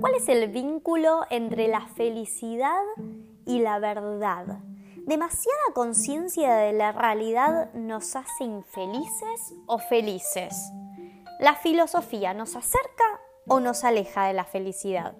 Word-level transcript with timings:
¿Cuál 0.00 0.14
es 0.14 0.28
el 0.28 0.48
vínculo 0.48 1.22
entre 1.28 1.66
la 1.66 1.80
felicidad 1.80 2.82
y 3.44 3.58
la 3.58 3.80
verdad? 3.80 4.60
¿Demasiada 5.06 5.58
conciencia 5.74 6.54
de 6.54 6.72
la 6.72 6.92
realidad 6.92 7.72
nos 7.74 8.14
hace 8.14 8.44
infelices 8.44 9.54
o 9.66 9.78
felices? 9.78 10.70
¿La 11.40 11.56
filosofía 11.56 12.32
nos 12.32 12.54
acerca 12.54 13.04
o 13.48 13.58
nos 13.58 13.82
aleja 13.82 14.26
de 14.26 14.34
la 14.34 14.44
felicidad? 14.44 15.16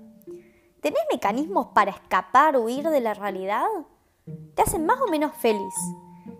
¿Tenés 0.80 1.02
mecanismos 1.12 1.68
para 1.74 1.90
escapar, 1.90 2.56
huir 2.56 2.88
de 2.88 3.00
la 3.00 3.14
realidad? 3.14 3.66
¿Te 4.54 4.62
hacen 4.62 4.86
más 4.86 5.00
o 5.00 5.08
menos 5.08 5.32
feliz? 5.34 5.74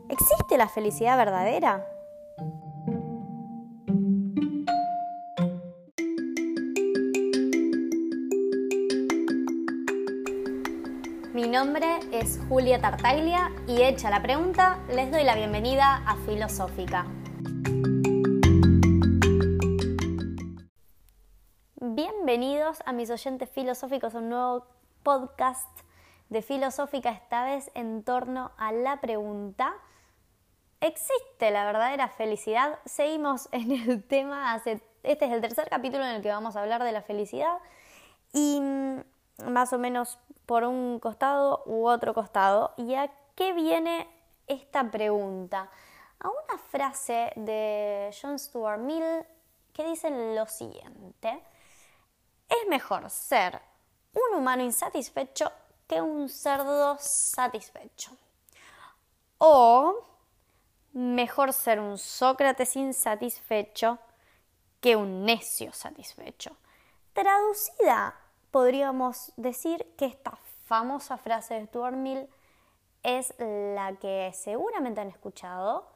¿Existe 0.09 0.57
la 0.57 0.69
felicidad 0.69 1.17
verdadera? 1.17 1.85
Nombre 11.59 11.99
es 12.13 12.39
Julia 12.49 12.81
Tartaglia 12.81 13.51
y 13.67 13.83
hecha 13.83 14.11
la 14.11 14.23
pregunta, 14.23 14.79
les 14.95 15.11
doy 15.11 15.25
la 15.25 15.35
bienvenida 15.35 16.05
a 16.07 16.15
Filosófica. 16.19 17.05
Bienvenidos 21.81 22.79
a 22.87 22.93
mis 22.93 23.11
oyentes 23.11 23.51
filosóficos 23.51 24.15
a 24.15 24.19
un 24.19 24.29
nuevo 24.29 24.67
podcast 25.03 25.81
de 26.29 26.43
Filosófica, 26.43 27.11
esta 27.11 27.43
vez 27.43 27.73
en 27.75 28.05
torno 28.05 28.53
a 28.57 28.71
la 28.71 29.01
pregunta, 29.01 29.75
¿existe 30.81 31.51
la 31.51 31.65
verdadera 31.65 32.07
felicidad? 32.07 32.79
Seguimos 32.85 33.49
en 33.51 33.73
el 33.73 34.05
tema, 34.05 34.55
este 34.55 34.81
es 35.03 35.33
el 35.33 35.41
tercer 35.41 35.69
capítulo 35.69 36.05
en 36.05 36.15
el 36.15 36.23
que 36.23 36.29
vamos 36.29 36.55
a 36.55 36.63
hablar 36.63 36.85
de 36.85 36.93
la 36.93 37.03
felicidad 37.03 37.59
y 38.33 38.61
mm, 38.61 39.01
más 39.51 39.73
o 39.73 39.79
menos 39.79 40.21
por 40.49 40.65
un 40.65 40.99
costado 40.99 41.63
u 41.67 41.87
otro 41.87 42.15
costado. 42.15 42.73
¿Y 42.79 42.95
a 42.95 43.13
qué 43.35 43.53
viene 43.53 44.09
esta 44.47 44.91
pregunta? 44.91 45.69
A 46.21 46.29
una 46.31 46.59
frase 46.71 47.35
de 47.37 48.11
John 48.19 48.39
Stuart 48.39 48.81
Mill 48.81 49.27
que 49.75 49.85
dice 49.85 50.09
lo 50.35 50.47
siguiente. 50.47 51.45
Es 52.49 52.67
mejor 52.67 53.11
ser 53.11 53.61
un 54.15 54.39
humano 54.39 54.63
insatisfecho 54.63 55.53
que 55.87 56.01
un 56.01 56.31
cerdo 56.31 56.97
satisfecho. 56.99 58.17
O 59.37 60.03
mejor 60.95 61.53
ser 61.53 61.79
un 61.79 61.99
Sócrates 61.99 62.75
insatisfecho 62.75 63.99
que 64.81 64.97
un 64.97 65.27
necio 65.27 65.75
satisfecho. 65.75 66.57
Traducida 67.13 68.19
podríamos 68.51 69.33
decir 69.37 69.87
que 69.97 70.07
esta 70.07 70.39
famosa 70.65 71.17
frase 71.17 71.55
de 71.55 71.67
Stuart 71.67 71.97
Mill 71.97 72.29
es 73.03 73.35
la 73.39 73.97
que 74.01 74.31
seguramente 74.35 75.01
han 75.01 75.09
escuchado, 75.09 75.87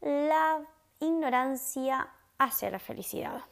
la 0.00 0.60
ignorancia 1.00 2.08
hacia 2.38 2.70
la 2.70 2.78
felicidad. 2.78 3.42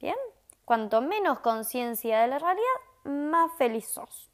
¿Bien? 0.00 0.16
Cuanto 0.64 1.00
menos 1.00 1.40
conciencia 1.40 2.20
de 2.20 2.28
la 2.28 2.38
realidad, 2.38 2.64
más 3.04 3.52
feliz 3.56 3.88
sos. 3.88 4.30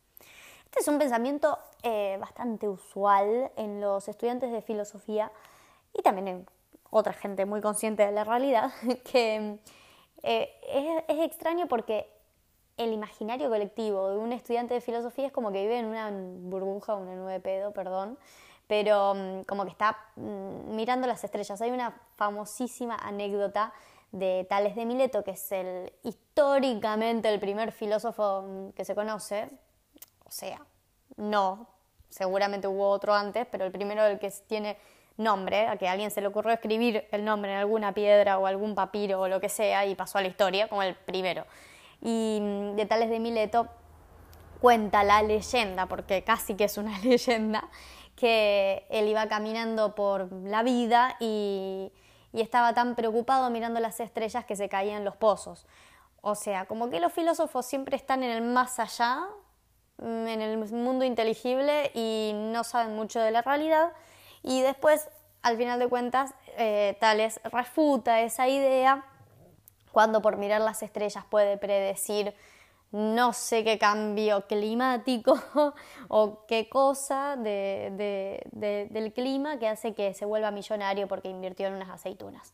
Este 0.64 0.80
es 0.80 0.88
un 0.88 0.98
pensamiento 0.98 1.58
eh, 1.82 2.16
bastante 2.18 2.68
usual 2.68 3.52
en 3.56 3.80
los 3.80 4.08
estudiantes 4.08 4.50
de 4.50 4.62
filosofía 4.62 5.30
y 5.92 6.02
también 6.02 6.28
en 6.28 6.46
otra 6.90 7.12
gente 7.12 7.44
muy 7.44 7.60
consciente 7.60 8.04
de 8.06 8.12
la 8.12 8.24
realidad, 8.24 8.72
que 9.10 9.58
eh, 10.22 11.04
es 11.08 11.20
extraño 11.20 11.68
porque 11.68 12.10
el 12.76 12.92
imaginario 12.92 13.48
colectivo 13.48 14.10
de 14.10 14.18
un 14.18 14.32
estudiante 14.32 14.74
de 14.74 14.80
filosofía 14.80 15.26
es 15.26 15.32
como 15.32 15.52
que 15.52 15.62
vive 15.62 15.78
en 15.78 15.86
una 15.86 16.10
burbuja, 16.10 16.94
una 16.94 17.14
nube 17.14 17.40
pedo, 17.40 17.72
perdón, 17.72 18.18
pero 18.66 19.14
mm, 19.14 19.42
como 19.42 19.64
que 19.64 19.70
está 19.70 19.98
mm, 20.16 20.74
mirando 20.74 21.06
las 21.06 21.22
estrellas. 21.24 21.60
Hay 21.60 21.70
una 21.70 21.94
famosísima 22.16 22.96
anécdota 22.96 23.72
de 24.10 24.46
Tales 24.48 24.76
de 24.76 24.84
Mileto, 24.86 25.24
que 25.24 25.32
es 25.32 25.52
el 25.52 25.92
históricamente 26.02 27.28
el 27.32 27.40
primer 27.40 27.72
filósofo 27.72 28.42
mm, 28.42 28.70
que 28.70 28.84
se 28.84 28.94
conoce, 28.94 29.48
o 30.24 30.30
sea, 30.30 30.64
no, 31.16 31.66
seguramente 32.08 32.68
hubo 32.68 32.88
otro 32.88 33.14
antes, 33.14 33.46
pero 33.50 33.64
el 33.64 33.72
primero 33.72 34.02
del 34.04 34.18
que 34.18 34.32
tiene 34.46 34.78
nombre, 35.18 35.66
a 35.66 35.76
que 35.76 35.88
a 35.88 35.92
alguien 35.92 36.10
se 36.10 36.22
le 36.22 36.28
ocurrió 36.28 36.52
escribir 36.52 37.06
el 37.10 37.24
nombre 37.24 37.52
en 37.52 37.58
alguna 37.58 37.92
piedra 37.92 38.38
o 38.38 38.46
algún 38.46 38.74
papiro 38.74 39.20
o 39.20 39.28
lo 39.28 39.40
que 39.40 39.50
sea 39.50 39.84
y 39.84 39.94
pasó 39.94 40.18
a 40.18 40.22
la 40.22 40.28
historia 40.28 40.68
como 40.68 40.82
el 40.82 40.94
primero 40.94 41.44
y 42.02 42.38
mm, 42.40 42.76
de 42.76 42.86
Tales 42.86 43.08
de 43.08 43.20
Mileto 43.20 43.68
cuenta 44.60 45.02
la 45.04 45.22
leyenda, 45.22 45.86
porque 45.86 46.22
casi 46.24 46.54
que 46.54 46.64
es 46.64 46.76
una 46.76 46.98
leyenda, 47.02 47.68
que 48.16 48.86
él 48.90 49.08
iba 49.08 49.26
caminando 49.28 49.94
por 49.94 50.32
la 50.32 50.62
vida 50.62 51.16
y, 51.20 51.92
estaba 52.32 52.72
tan 52.72 52.94
preocupado 52.94 53.50
mirando 53.50 53.78
las 53.78 54.00
estrellas 54.00 54.46
que 54.46 54.56
se 54.56 54.70
caían 54.70 55.04
los 55.04 55.16
pozos. 55.16 55.66
O 56.22 56.34
sea, 56.34 56.64
como 56.64 56.88
que 56.88 56.98
los 56.98 57.12
filósofos 57.12 57.66
siempre 57.66 57.94
están 57.94 58.22
en 58.22 58.30
el 58.30 58.40
más 58.40 58.78
allá, 58.78 59.26
mm, 59.98 60.26
en 60.28 60.40
el 60.40 60.56
mundo 60.72 61.04
inteligible 61.04 61.90
y 61.92 62.32
no 62.34 62.64
saben 62.64 62.96
mucho 62.96 63.20
de 63.20 63.32
la 63.32 63.42
realidad. 63.42 63.92
Y 64.42 64.62
después, 64.62 65.10
al 65.42 65.58
final 65.58 65.78
de 65.78 65.88
cuentas, 65.88 66.34
eh, 66.56 66.96
Tales 67.00 67.38
refuta 67.44 68.22
esa 68.22 68.48
idea 68.48 69.04
cuando 69.92 70.22
por 70.22 70.36
mirar 70.36 70.60
las 70.60 70.82
estrellas 70.82 71.24
puede 71.28 71.58
predecir 71.58 72.34
no 72.92 73.32
sé 73.32 73.64
qué 73.64 73.78
cambio 73.78 74.46
climático 74.46 75.40
o 76.08 76.44
qué 76.46 76.68
cosa 76.68 77.36
del 77.36 79.12
clima 79.14 79.58
que 79.58 79.68
hace 79.68 79.94
que 79.94 80.12
se 80.14 80.26
vuelva 80.26 80.50
millonario 80.50 81.08
porque 81.08 81.28
invirtió 81.28 81.68
en 81.68 81.74
unas 81.74 81.88
aceitunas. 81.88 82.52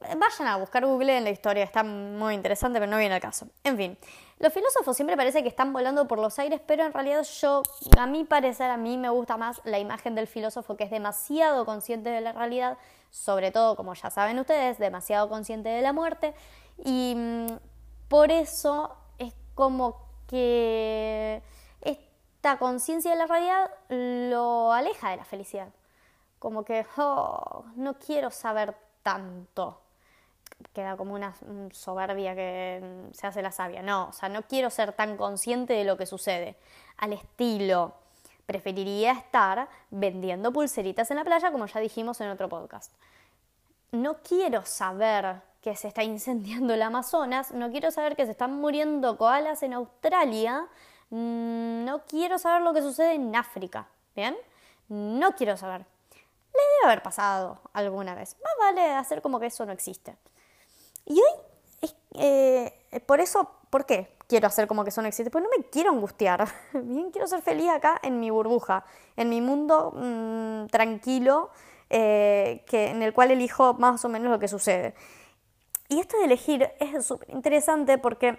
Vayan 0.00 0.48
a 0.48 0.56
buscar 0.56 0.84
Google 0.84 1.16
en 1.16 1.24
la 1.24 1.30
historia, 1.30 1.64
está 1.64 1.82
muy 1.82 2.34
interesante, 2.34 2.78
pero 2.78 2.90
no 2.90 2.98
viene 2.98 3.14
al 3.14 3.20
caso. 3.20 3.46
En 3.64 3.78
fin, 3.78 3.96
los 4.38 4.52
filósofos 4.52 4.94
siempre 4.94 5.16
parece 5.16 5.42
que 5.42 5.48
están 5.48 5.72
volando 5.72 6.06
por 6.06 6.18
los 6.18 6.38
aires, 6.38 6.60
pero 6.66 6.84
en 6.84 6.92
realidad 6.92 7.26
yo, 7.40 7.62
a 7.96 8.06
mi 8.06 8.24
parecer, 8.24 8.70
a 8.70 8.76
mí 8.76 8.98
me 8.98 9.08
gusta 9.08 9.38
más 9.38 9.62
la 9.64 9.78
imagen 9.78 10.14
del 10.14 10.26
filósofo 10.26 10.76
que 10.76 10.84
es 10.84 10.90
demasiado 10.90 11.64
consciente 11.64 12.10
de 12.10 12.20
la 12.20 12.32
realidad, 12.32 12.76
sobre 13.10 13.50
todo, 13.50 13.76
como 13.76 13.94
ya 13.94 14.10
saben 14.10 14.38
ustedes, 14.38 14.78
demasiado 14.78 15.28
consciente 15.28 15.68
de 15.68 15.82
la 15.82 15.92
muerte, 15.92 16.34
y 16.78 17.14
mm, 17.16 17.46
por 18.08 18.30
eso 18.30 18.96
es 19.18 19.34
como 19.54 20.06
que 20.28 21.42
esta 21.80 22.58
conciencia 22.58 23.12
de 23.12 23.16
la 23.16 23.26
realidad 23.26 23.70
lo 23.88 24.72
aleja 24.72 25.10
de 25.10 25.16
la 25.16 25.24
felicidad. 25.24 25.68
Como 26.38 26.64
que, 26.64 26.86
oh, 26.96 27.64
no 27.76 27.94
quiero 27.98 28.30
saber 28.30 28.76
tanto 29.02 29.80
queda 30.72 30.96
como 30.96 31.14
una 31.14 31.34
soberbia 31.72 32.34
que 32.34 32.80
mm, 32.82 33.12
se 33.12 33.26
hace 33.26 33.42
la 33.42 33.52
sabia. 33.52 33.82
No, 33.82 34.08
o 34.08 34.12
sea, 34.12 34.28
no 34.28 34.42
quiero 34.42 34.70
ser 34.70 34.92
tan 34.92 35.16
consciente 35.16 35.74
de 35.74 35.84
lo 35.84 35.96
que 35.96 36.06
sucede. 36.06 36.56
Al 36.98 37.12
estilo, 37.12 37.94
preferiría 38.46 39.12
estar 39.12 39.68
vendiendo 39.90 40.52
pulseritas 40.52 41.10
en 41.10 41.16
la 41.16 41.24
playa, 41.24 41.50
como 41.50 41.66
ya 41.66 41.80
dijimos 41.80 42.20
en 42.20 42.30
otro 42.30 42.48
podcast. 42.48 42.92
No 43.92 44.18
quiero 44.22 44.64
saber 44.64 45.42
que 45.60 45.74
se 45.76 45.88
está 45.88 46.04
incendiando 46.04 46.74
el 46.74 46.82
Amazonas, 46.82 47.50
no 47.50 47.70
quiero 47.70 47.90
saber 47.90 48.14
que 48.14 48.24
se 48.24 48.30
están 48.30 48.54
muriendo 48.54 49.18
koalas 49.18 49.62
en 49.62 49.74
Australia, 49.74 50.66
mm, 51.10 51.84
no 51.84 52.04
quiero 52.06 52.38
saber 52.38 52.62
lo 52.62 52.72
que 52.72 52.82
sucede 52.82 53.14
en 53.14 53.34
África, 53.34 53.88
¿bien? 54.14 54.36
No 54.88 55.34
quiero 55.34 55.56
saber. 55.56 55.80
Le 55.80 56.60
debe 56.80 56.92
haber 56.92 57.02
pasado 57.02 57.58
alguna 57.72 58.14
vez. 58.14 58.36
Más 58.42 58.52
vale 58.60 58.94
hacer 58.94 59.20
como 59.20 59.40
que 59.40 59.46
eso 59.46 59.66
no 59.66 59.72
existe. 59.72 60.16
Y 61.04 61.20
hoy, 61.20 61.90
eh, 62.14 63.02
por 63.04 63.20
eso, 63.20 63.50
¿por 63.68 63.86
qué 63.86 64.15
quiero 64.28 64.46
hacer 64.46 64.66
como 64.66 64.84
que 64.84 64.90
eso 64.90 65.02
no 65.02 65.08
existe? 65.08 65.30
Pues 65.30 65.44
no 65.44 65.50
me 65.56 65.64
quiero 65.64 65.90
angustiar, 65.90 66.46
bien, 66.72 67.10
quiero 67.10 67.26
ser 67.26 67.42
feliz 67.42 67.68
acá 67.70 67.98
en 68.02 68.20
mi 68.20 68.30
burbuja, 68.30 68.84
en 69.16 69.28
mi 69.28 69.40
mundo 69.40 69.92
mm, 69.96 70.66
tranquilo, 70.66 71.50
eh, 71.90 72.64
que, 72.66 72.90
en 72.90 73.02
el 73.02 73.12
cual 73.12 73.30
elijo 73.30 73.74
más 73.74 74.04
o 74.04 74.08
menos 74.08 74.30
lo 74.30 74.38
que 74.38 74.48
sucede. 74.48 74.94
Y 75.88 76.00
esto 76.00 76.18
de 76.18 76.24
elegir 76.24 76.70
es 76.80 77.06
súper 77.06 77.30
interesante 77.30 77.96
porque 77.98 78.38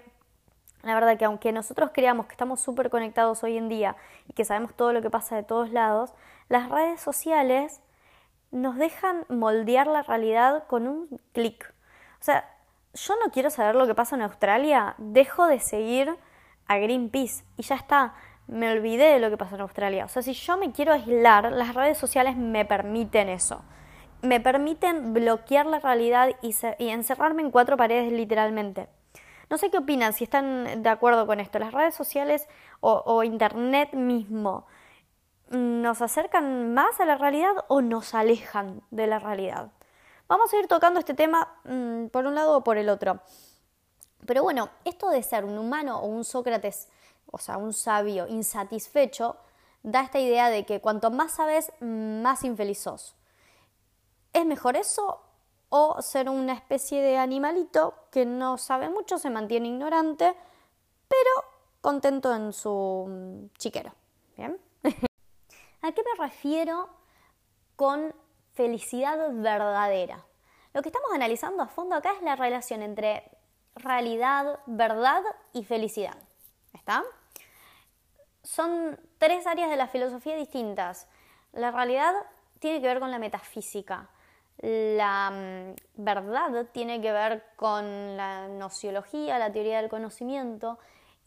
la 0.84 0.94
verdad 0.94 1.18
que 1.18 1.26
aunque 1.26 1.52
nosotros 1.52 1.92
creamos 1.94 2.28
que 2.28 2.34
estamos 2.34 2.60
súper 2.60 2.90
conectados 2.90 3.44
hoy 3.44 3.58
en 3.58 3.70
día 3.70 3.96
y 4.28 4.34
que 4.34 4.46
sabemos 4.46 4.74
todo 4.76 4.94
lo 4.94 5.02
que 5.02 5.10
pasa 5.10 5.36
de 5.36 5.44
todos 5.44 5.72
lados, 5.72 6.14
las 6.50 6.70
redes 6.70 7.02
sociales 7.02 7.82
nos 8.52 8.78
dejan 8.78 9.26
moldear 9.30 9.88
la 9.88 10.04
realidad 10.04 10.66
con 10.68 10.88
un 10.88 11.22
clic. 11.34 11.74
O 12.20 12.24
sea, 12.24 12.57
yo 12.98 13.14
no 13.24 13.32
quiero 13.32 13.50
saber 13.50 13.76
lo 13.76 13.88
que 13.88 13.96
pasa 13.96 14.16
en 14.16 14.24
Australia, 14.24 14.96
dejo 14.98 15.48
de 15.48 15.60
seguir 15.60 16.18
a 16.68 16.78
Greenpeace 16.78 17.46
y 17.58 17.64
ya 17.64 17.76
está, 17.76 18.14
me 18.48 18.72
olvidé 18.72 19.14
de 19.14 19.20
lo 19.20 19.30
que 19.30 19.38
pasa 19.38 19.56
en 19.56 19.62
Australia. 19.62 20.06
O 20.06 20.08
sea, 20.08 20.22
si 20.22 20.34
yo 20.34 20.58
me 20.58 20.72
quiero 20.72 20.94
aislar, 20.94 21.52
las 21.52 21.76
redes 21.76 21.98
sociales 21.98 22.36
me 22.36 22.66
permiten 22.66 23.30
eso. 23.30 23.64
Me 24.22 24.40
permiten 24.40 25.14
bloquear 25.14 25.66
la 25.66 25.80
realidad 25.80 26.30
y, 26.42 26.56
y 26.80 26.90
encerrarme 26.90 27.44
en 27.44 27.52
cuatro 27.52 27.78
paredes 27.78 28.12
literalmente. 28.12 28.88
No 29.50 29.58
sé 29.58 29.70
qué 29.70 29.78
opinan, 29.78 30.14
si 30.14 30.26
están 30.26 30.84
de 30.84 30.90
acuerdo 30.90 31.26
con 31.26 31.40
esto. 31.40 31.60
Las 31.60 31.74
redes 31.74 31.96
sociales 31.96 32.48
o, 32.82 33.24
Internet 33.24 33.94
mismo 33.94 34.66
nos 35.50 36.02
acercan 36.02 36.74
más 36.74 37.00
a 37.00 37.06
la 37.06 37.18
realidad 37.18 37.54
o 37.70 37.82
nos 37.82 38.14
alejan 38.14 38.82
de 38.92 39.08
la 39.08 39.20
realidad. 39.20 39.72
Vamos 40.28 40.54
a 40.54 40.58
ir 40.58 40.68
tocando 40.68 41.00
este 41.00 41.14
tema 41.14 41.60
mm, 41.64 42.08
por 42.08 42.26
un 42.26 42.36
lado 42.36 42.58
o 42.58 42.64
por 42.64 42.78
el 42.78 42.90
otro. 42.90 43.22
Pero 44.26 44.44
bueno, 44.44 44.70
esto 44.84 45.10
de 45.10 45.24
ser 45.24 45.46
un 45.46 45.58
humano 45.58 46.00
o 46.00 46.08
un 46.08 46.26
Sócrates, 46.26 46.90
o 47.32 47.38
sea, 47.38 47.58
un 47.58 47.74
sabio 47.74 48.28
insatisfecho, 48.28 49.38
da 49.84 50.02
esta 50.02 50.20
idea 50.20 50.50
de 50.50 50.66
que 50.66 50.82
cuanto 50.82 51.12
más 51.12 51.34
sabes, 51.34 51.72
más 51.80 52.44
infeliz 52.44 52.80
sos. 52.80 53.16
¿Es 54.34 54.46
mejor 54.46 54.76
eso 54.76 55.22
o 55.70 56.02
ser 56.02 56.30
una 56.30 56.54
especie 56.54 57.02
de 57.02 57.18
animalito 57.18 57.94
que 58.12 58.26
no 58.26 58.58
sabe 58.58 58.90
mucho, 58.90 59.18
se 59.18 59.30
mantiene 59.30 59.70
ignorante, 59.70 60.36
pero 61.08 61.32
contento 61.80 62.34
en 62.36 62.52
su 62.52 63.06
mm, 63.08 63.58
chiquero? 63.58 63.94
¿Bien? 64.36 64.60
¿A 65.82 65.92
qué 65.94 66.04
me 66.04 66.24
refiero 66.26 66.90
con 67.78 68.14
felicidad 68.58 69.18
verdadera? 69.32 70.26
Lo 70.74 70.82
que 70.82 70.90
estamos 70.90 71.10
analizando 71.14 71.64
a 71.64 71.68
fondo 71.68 71.96
acá 71.96 72.12
es 72.14 72.22
la 72.24 72.36
relación 72.36 72.82
entre 72.82 73.32
realidad, 73.76 74.60
verdad 74.66 75.24
y 75.54 75.64
felicidad. 75.64 76.18
¿Está? 76.74 77.04
Son 78.44 79.00
tres 79.18 79.46
áreas 79.48 79.70
de 79.70 79.78
la 79.78 79.88
filosofía 79.88 80.36
distintas. 80.36 81.08
La 81.54 81.72
realidad 81.72 82.14
tiene 82.60 82.82
que 82.82 82.88
ver 82.88 83.00
con 83.00 83.12
la 83.12 83.20
metafísica. 83.20 84.10
La 84.58 85.30
mm, 85.32 86.04
verdad 86.04 86.68
tiene 86.72 87.00
que 87.00 87.12
ver 87.12 87.44
con 87.56 88.18
la 88.18 88.48
nociología, 88.48 89.38
la 89.38 89.52
teoría 89.52 89.82
del 89.82 89.90
conocimiento, 89.90 90.80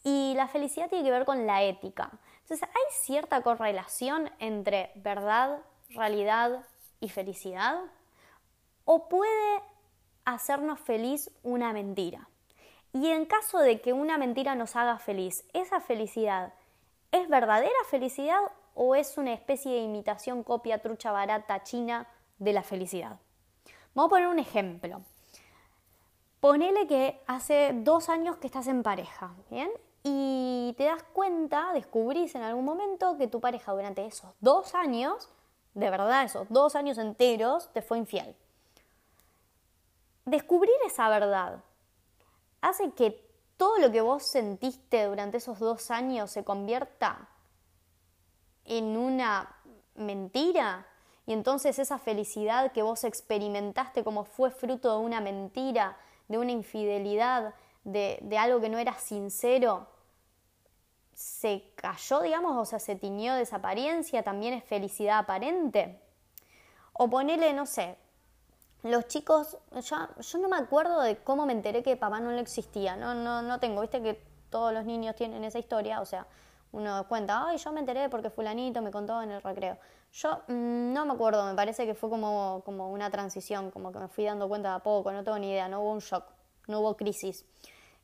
y 0.03 0.35
la 0.35 0.49
felicidad 0.49 0.88
tiene 0.88 1.05
que 1.05 1.12
ver 1.12 1.25
con 1.25 1.47
la 1.47 1.62
ética. 1.62 2.11
Entonces, 2.43 2.69
¿hay 2.69 2.93
cierta 2.93 3.43
correlación 3.43 4.31
entre 4.38 4.91
verdad, 4.97 5.61
realidad 5.91 6.65
y 7.00 7.08
felicidad? 7.08 7.81
¿O 8.85 9.08
puede 9.08 9.62
hacernos 10.25 10.79
feliz 10.81 11.31
una 11.43 11.73
mentira? 11.73 12.29
Y 12.93 13.08
en 13.08 13.26
caso 13.26 13.58
de 13.58 13.81
que 13.81 13.93
una 13.93 14.19
mentira 14.19 14.55
nos 14.55 14.76
haga 14.76 14.99
feliz, 14.99 15.44
¿esa 15.52 15.81
felicidad 15.81 16.55
es 17.12 17.29
verdadera 17.29 17.73
felicidad 17.88 18.41
o 18.75 18.94
es 18.94 19.17
una 19.19 19.32
especie 19.32 19.73
de 19.73 19.79
imitación, 19.81 20.43
copia, 20.43 20.82
trucha 20.82 21.12
barata, 21.12 21.62
china 21.62 22.08
de 22.38 22.52
la 22.52 22.62
felicidad? 22.62 23.19
Vamos 23.94 24.08
a 24.08 24.11
poner 24.11 24.29
un 24.29 24.38
ejemplo. 24.38 25.03
Ponele 26.41 26.87
que 26.87 27.20
hace 27.26 27.73
dos 27.75 28.08
años 28.08 28.37
que 28.38 28.46
estás 28.46 28.67
en 28.67 28.82
pareja, 28.82 29.35
¿bien? 29.50 29.70
Y 30.03 30.75
te 30.79 30.85
das 30.85 31.03
cuenta, 31.12 31.73
descubrís 31.75 32.35
en 32.35 32.43
algún 32.43 32.64
momento 32.64 33.19
que 33.19 33.26
tu 33.26 33.41
pareja 33.41 33.73
durante 33.73 34.06
esos 34.06 34.35
dos 34.41 34.75
años, 34.75 35.29
de 35.75 35.90
verdad 35.90 36.25
esos 36.25 36.49
dos 36.49 36.75
años 36.75 36.99
enteros, 36.99 37.72
te 37.72 37.82
fue 37.82 37.99
infiel. 37.99 38.34
Descubrir 40.25 40.75
esa 40.87 41.08
verdad 41.08 41.62
hace 42.61 42.90
que 42.93 43.26
todo 43.56 43.78
lo 43.78 43.90
que 43.90 44.00
vos 44.00 44.25
sentiste 44.31 45.05
durante 45.05 45.38
esos 45.38 45.58
dos 45.58 45.90
años 45.90 46.31
se 46.31 46.44
convierta 46.44 47.28
en 48.64 48.96
una 48.96 49.56
mentira 49.94 50.87
y 51.26 51.32
entonces 51.32 51.78
esa 51.78 51.99
felicidad 51.99 52.72
que 52.72 52.82
vos 52.82 53.05
experimentaste 53.05 54.02
como 54.02 54.25
fue 54.25 54.50
fruto 54.50 54.99
de 54.99 55.05
una 55.05 55.20
mentira, 55.20 55.96
de 56.28 56.38
una 56.38 56.52
infidelidad, 56.52 57.55
de, 57.84 58.19
de 58.22 58.38
algo 58.38 58.61
que 58.61 58.69
no 58.69 58.78
era 58.78 58.94
sincero, 58.99 59.87
se 61.20 61.70
cayó, 61.75 62.22
digamos, 62.22 62.56
o 62.56 62.64
sea, 62.64 62.78
se 62.78 62.96
tiñó 62.96 63.34
de 63.34 63.43
esa 63.43 63.56
apariencia, 63.56 64.22
también 64.22 64.55
es 64.55 64.64
felicidad 64.64 65.19
aparente. 65.19 66.00
O 66.94 67.11
ponele, 67.11 67.52
no 67.52 67.67
sé, 67.67 67.99
los 68.84 69.06
chicos, 69.06 69.58
yo, 69.70 69.96
yo 70.19 70.38
no 70.38 70.49
me 70.49 70.56
acuerdo 70.56 71.02
de 71.02 71.19
cómo 71.19 71.44
me 71.44 71.52
enteré 71.52 71.82
que 71.82 71.99
papá 71.99 72.20
no 72.20 72.31
existía, 72.31 72.96
no, 72.96 73.12
no, 73.12 73.43
no 73.43 73.61
tengo, 73.61 73.82
viste 73.82 74.02
que 74.02 74.14
todos 74.49 74.72
los 74.72 74.87
niños 74.87 75.14
tienen 75.14 75.44
esa 75.44 75.58
historia, 75.58 76.00
o 76.00 76.06
sea, 76.06 76.26
uno 76.72 77.06
cuenta, 77.06 77.49
ay, 77.49 77.58
yo 77.58 77.70
me 77.70 77.81
enteré 77.81 78.08
porque 78.08 78.31
fulanito 78.31 78.81
me 78.81 78.90
contó 78.90 79.20
en 79.20 79.31
el 79.32 79.43
recreo. 79.43 79.76
Yo 80.12 80.40
mm, 80.49 80.93
no 80.94 81.05
me 81.05 81.12
acuerdo, 81.12 81.44
me 81.44 81.55
parece 81.55 81.84
que 81.84 81.94
fue 81.94 82.08
como, 82.08 82.62
como 82.64 82.90
una 82.90 83.11
transición, 83.11 83.70
como 83.70 83.93
que 83.93 83.99
me 83.99 84.08
fui 84.08 84.25
dando 84.25 84.49
cuenta 84.49 84.70
de 84.70 84.76
a 84.76 84.78
poco, 84.78 85.12
no 85.12 85.22
tengo 85.22 85.38
ni 85.38 85.50
idea, 85.50 85.69
no 85.69 85.82
hubo 85.82 85.93
un 85.93 85.99
shock, 85.99 86.25
no 86.67 86.81
hubo 86.81 86.96
crisis. 86.96 87.44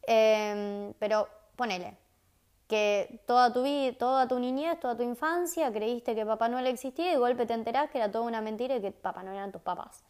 Em, 0.03 0.93
pero 0.99 1.29
ponele, 1.57 1.97
que 2.69 3.21
toda 3.27 3.53
tu 3.53 3.63
vida, 3.63 3.97
toda 3.97 4.27
tu 4.27 4.39
niñez, 4.39 4.79
toda 4.81 4.97
tu 4.97 5.03
infancia 5.03 5.73
creíste 5.73 6.15
que 6.15 6.27
Papá 6.27 6.49
Noel 6.49 6.67
existía 6.67 7.09
y 7.09 7.11
de 7.13 7.19
golpe 7.19 7.47
te 7.47 7.55
enterás 7.55 7.91
que 7.91 7.99
era 7.99 8.11
toda 8.11 8.25
una 8.25 8.41
mentira 8.41 8.77
y 8.77 8.81
que 8.81 8.91
Papá 8.91 9.23
no 9.23 9.33
eran 9.33 9.53
tus 9.53 9.63
papás. 9.63 10.03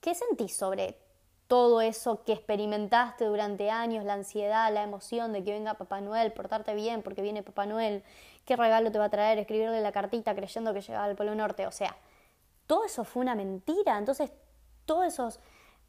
¿Qué 0.00 0.14
sentís 0.14 0.56
sobre 0.56 0.98
todo 1.46 1.80
eso 1.80 2.24
que 2.24 2.32
experimentaste 2.32 3.24
durante 3.24 3.70
años, 3.70 4.04
la 4.04 4.14
ansiedad, 4.14 4.72
la 4.72 4.82
emoción 4.82 5.32
de 5.32 5.44
que 5.44 5.52
venga 5.52 5.74
Papá 5.74 6.00
Noel, 6.00 6.32
portarte 6.32 6.74
bien 6.74 7.02
porque 7.02 7.22
viene 7.22 7.42
Papá 7.42 7.66
Noel, 7.66 8.02
qué 8.44 8.56
regalo 8.56 8.90
te 8.90 8.98
va 8.98 9.06
a 9.06 9.10
traer, 9.10 9.38
escribirle 9.38 9.80
la 9.80 9.92
cartita 9.92 10.34
creyendo 10.34 10.72
que 10.72 10.80
llegaba 10.80 11.04
al 11.04 11.16
Polo 11.16 11.34
Norte? 11.34 11.66
O 11.66 11.72
sea, 11.72 11.96
todo 12.66 12.84
eso 12.84 13.04
fue 13.04 13.22
una 13.22 13.34
mentira. 13.34 13.98
Entonces, 13.98 14.32
todos 14.86 15.06
esos 15.06 15.40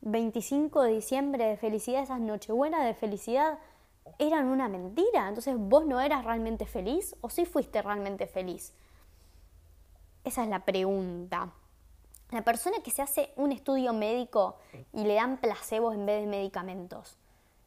25 0.01 0.83
de 0.83 0.91
diciembre 0.91 1.45
de 1.45 1.57
felicidad, 1.57 2.03
esas 2.03 2.19
nochebuenas 2.19 2.85
de 2.85 2.94
felicidad, 2.94 3.57
eran 4.19 4.48
una 4.48 4.68
mentira. 4.68 5.27
Entonces, 5.27 5.56
¿vos 5.57 5.86
no 5.86 6.00
eras 6.01 6.25
realmente 6.25 6.65
feliz 6.65 7.15
o 7.21 7.30
sí 7.30 7.45
fuiste 7.45 7.81
realmente 7.81 8.27
feliz? 8.27 8.74
Esa 10.24 10.44
es 10.44 10.50
la 10.50 10.65
pregunta. 10.65 11.51
La 12.31 12.42
persona 12.42 12.77
que 12.83 12.92
se 12.92 13.01
hace 13.01 13.31
un 13.38 13.51
estudio 13.51 13.94
médico 13.94 14.57
y 14.92 15.04
le 15.04 15.13
dan 15.13 15.38
placebos 15.38 15.95
en 15.95 16.06
vez 16.06 16.21
de 16.21 16.27
medicamentos, 16.27 17.18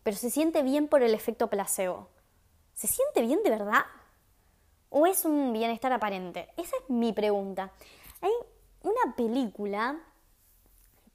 pero 0.03 0.17
se 0.17 0.29
siente 0.29 0.63
bien 0.63 0.87
por 0.87 1.03
el 1.03 1.15
efecto 1.15 1.49
placebo, 1.49 2.09
¿se 2.75 2.87
siente 2.87 3.23
bien 3.23 3.43
de 3.43 3.51
verdad? 3.51 3.85
¿O 4.91 5.07
es 5.07 5.25
un 5.25 5.53
bienestar 5.55 5.93
aparente? 5.93 6.49
Esa 6.59 6.77
es 6.77 6.91
mi 6.91 7.15
pregunta. 7.15 7.73
Hay 8.21 8.33
una 8.83 9.15
película 9.17 9.99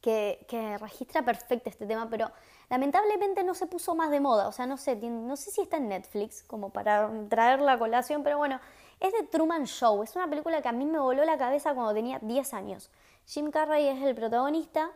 que, 0.05 0.77
registra 0.79 1.23
perfecto 1.23 1.69
este 1.69 1.87
tema, 1.87 2.07
pero 2.09 2.31
lamentablemente 2.69 3.43
no 3.43 3.55
se 3.55 3.65
puso 3.65 3.95
más 3.95 4.11
de 4.11 4.19
moda. 4.19 4.47
O 4.47 4.51
sea, 4.51 4.67
no 4.67 4.77
sé, 4.77 4.95
no 4.95 5.35
sé 5.35 5.49
si 5.49 5.61
está 5.61 5.77
en 5.77 5.89
Netflix 5.89 6.43
como 6.43 6.69
para 6.69 7.09
traerla 7.27 7.73
a 7.73 7.79
colación, 7.79 8.21
pero 8.21 8.37
bueno, 8.37 8.59
es 8.99 9.11
de 9.13 9.23
Truman 9.23 9.65
Show. 9.65 10.03
Es 10.03 10.15
una 10.15 10.29
película 10.29 10.61
que 10.61 10.67
a 10.67 10.71
mí 10.71 10.85
me 10.85 10.99
voló 10.99 11.25
la 11.25 11.37
cabeza 11.37 11.73
cuando 11.73 11.93
tenía 11.93 12.19
10 12.19 12.53
años. 12.53 12.91
Jim 13.25 13.49
Carrey 13.49 13.87
es 13.87 14.03
el 14.03 14.13
protagonista 14.13 14.91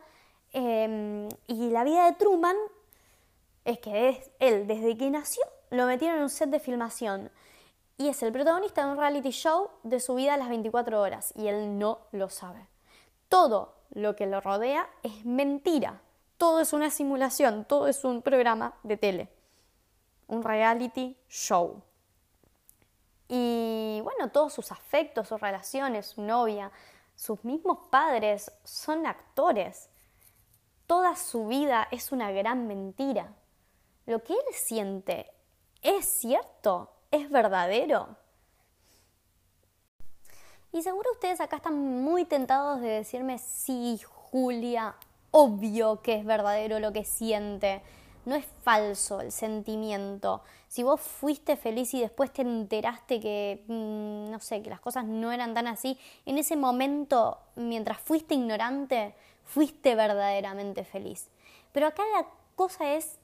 em, 0.52 1.28
y 1.48 1.70
la 1.70 1.82
vida 1.82 2.06
de 2.06 2.12
Truman 2.12 2.56
es 3.64 3.80
que 3.80 4.10
es 4.10 4.30
él, 4.38 4.68
desde 4.68 4.96
que 4.96 5.10
nació, 5.10 5.42
lo 5.70 5.86
metieron 5.86 6.18
en 6.18 6.22
un 6.22 6.30
set 6.30 6.50
de 6.50 6.60
filmación 6.60 7.30
y 7.98 8.08
es 8.08 8.22
el 8.22 8.32
protagonista 8.32 8.84
de 8.84 8.92
un 8.92 8.96
reality 8.96 9.30
show 9.30 9.70
de 9.82 9.98
su 9.98 10.14
vida 10.14 10.34
a 10.34 10.36
las 10.36 10.48
24 10.48 11.00
horas 11.00 11.32
y 11.36 11.48
él 11.48 11.78
no 11.78 11.98
lo 12.12 12.30
sabe. 12.30 12.68
Todo 13.28 13.79
lo 13.90 14.16
que 14.16 14.26
lo 14.26 14.40
rodea 14.40 14.88
es 15.02 15.24
mentira, 15.24 16.00
todo 16.36 16.60
es 16.60 16.72
una 16.72 16.90
simulación, 16.90 17.64
todo 17.64 17.88
es 17.88 18.04
un 18.04 18.22
programa 18.22 18.74
de 18.82 18.96
tele, 18.96 19.28
un 20.26 20.42
reality 20.42 21.16
show. 21.28 21.82
Y 23.28 24.00
bueno, 24.02 24.30
todos 24.30 24.52
sus 24.52 24.72
afectos, 24.72 25.28
sus 25.28 25.40
relaciones, 25.40 26.06
su 26.06 26.22
novia, 26.22 26.72
sus 27.14 27.44
mismos 27.44 27.88
padres 27.90 28.50
son 28.64 29.06
actores. 29.06 29.90
Toda 30.86 31.14
su 31.14 31.46
vida 31.46 31.86
es 31.90 32.10
una 32.10 32.32
gran 32.32 32.66
mentira. 32.66 33.34
Lo 34.06 34.24
que 34.24 34.32
él 34.32 34.54
siente 34.54 35.30
es 35.82 36.06
cierto, 36.06 36.90
es 37.10 37.30
verdadero. 37.30 38.16
Y 40.72 40.82
seguro 40.82 41.10
ustedes 41.12 41.40
acá 41.40 41.56
están 41.56 42.02
muy 42.02 42.24
tentados 42.24 42.80
de 42.80 42.88
decirme, 42.88 43.38
sí, 43.38 44.00
Julia, 44.04 44.94
obvio 45.32 46.00
que 46.02 46.14
es 46.14 46.24
verdadero 46.24 46.78
lo 46.78 46.92
que 46.92 47.04
siente. 47.04 47.82
No 48.24 48.36
es 48.36 48.44
falso 48.62 49.20
el 49.20 49.32
sentimiento. 49.32 50.42
Si 50.68 50.84
vos 50.84 51.00
fuiste 51.00 51.56
feliz 51.56 51.92
y 51.94 52.00
después 52.00 52.32
te 52.32 52.42
enteraste 52.42 53.18
que, 53.18 53.64
mm, 53.66 54.30
no 54.30 54.38
sé, 54.38 54.62
que 54.62 54.70
las 54.70 54.80
cosas 54.80 55.04
no 55.04 55.32
eran 55.32 55.54
tan 55.54 55.66
así, 55.66 55.98
en 56.26 56.38
ese 56.38 56.54
momento, 56.54 57.38
mientras 57.56 57.98
fuiste 57.98 58.34
ignorante, 58.34 59.14
fuiste 59.44 59.96
verdaderamente 59.96 60.84
feliz. 60.84 61.28
Pero 61.72 61.88
acá 61.88 62.04
la 62.14 62.26
cosa 62.54 62.92
es, 62.94 63.18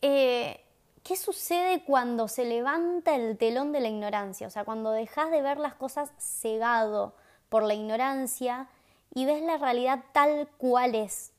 eh, 0.00 0.63
¿qué 1.04 1.16
sucede 1.16 1.84
cuando 1.84 2.26
se 2.26 2.44
levanta 2.44 3.14
el 3.14 3.38
telón 3.38 3.70
de 3.72 3.80
la 3.80 3.88
ignorancia? 3.88 4.48
O 4.48 4.50
sea, 4.50 4.64
cuando 4.64 4.90
dejas 4.90 5.30
de 5.30 5.42
ver 5.42 5.58
las 5.58 5.74
cosas 5.74 6.10
cegado 6.18 7.14
por 7.48 7.62
la 7.62 7.74
ignorancia 7.74 8.68
y 9.14 9.26
ves 9.26 9.42
la 9.42 9.58
realidad 9.58 10.02
tal 10.12 10.48
cual 10.58 10.96
es. 10.96 11.32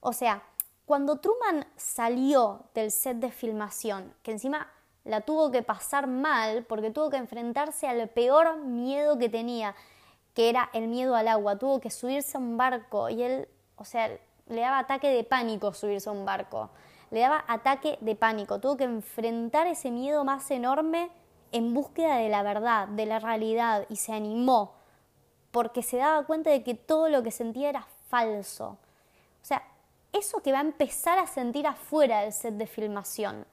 O 0.00 0.12
sea, 0.12 0.42
Cuando 0.84 1.20
Truman 1.20 1.64
salió 1.76 2.64
del 2.74 2.90
set 2.90 3.18
de 3.18 3.30
filmación, 3.30 4.12
que 4.22 4.32
encima 4.32 4.68
la 5.04 5.20
tuvo 5.20 5.50
que 5.50 5.62
pasar 5.62 6.06
mal 6.06 6.64
porque 6.64 6.90
tuvo 6.90 7.08
que 7.08 7.16
enfrentarse 7.16 7.86
al 7.86 8.08
peor 8.08 8.58
miedo 8.58 9.16
que 9.16 9.28
tenía, 9.28 9.74
que 10.34 10.48
era 10.48 10.70
el 10.72 10.88
miedo 10.88 11.14
al 11.14 11.28
agua, 11.28 11.56
tuvo 11.56 11.80
que 11.80 11.90
subirse 11.90 12.36
a 12.36 12.40
un 12.40 12.56
barco 12.56 13.08
y 13.08 13.22
él, 13.22 13.48
o 13.76 13.84
sea, 13.84 14.08
le 14.48 14.60
daba 14.60 14.80
ataque 14.80 15.08
de 15.08 15.24
pánico 15.24 15.72
subirse 15.72 16.08
a 16.08 16.12
un 16.12 16.24
barco, 16.24 16.70
le 17.12 17.20
daba 17.20 17.44
ataque 17.46 17.98
de 18.00 18.16
pánico, 18.16 18.58
tuvo 18.58 18.78
que 18.78 18.84
enfrentar 18.84 19.66
ese 19.66 19.90
miedo 19.90 20.24
más 20.24 20.50
enorme 20.50 21.10
en 21.52 21.74
búsqueda 21.74 22.16
de 22.16 22.30
la 22.30 22.42
verdad, 22.42 22.88
de 22.88 23.04
la 23.04 23.18
realidad, 23.18 23.84
y 23.90 23.96
se 23.96 24.14
animó, 24.14 24.72
porque 25.50 25.82
se 25.82 25.98
daba 25.98 26.24
cuenta 26.24 26.48
de 26.48 26.64
que 26.64 26.74
todo 26.74 27.10
lo 27.10 27.22
que 27.22 27.30
sentía 27.30 27.68
era 27.68 27.86
falso. 28.08 28.78
O 29.42 29.44
sea, 29.44 29.62
eso 30.10 30.40
que 30.40 30.52
va 30.52 30.58
a 30.58 30.62
empezar 30.62 31.18
a 31.18 31.26
sentir 31.26 31.66
afuera 31.66 32.22
del 32.22 32.32
set 32.32 32.54
de 32.54 32.66
filmación, 32.66 33.46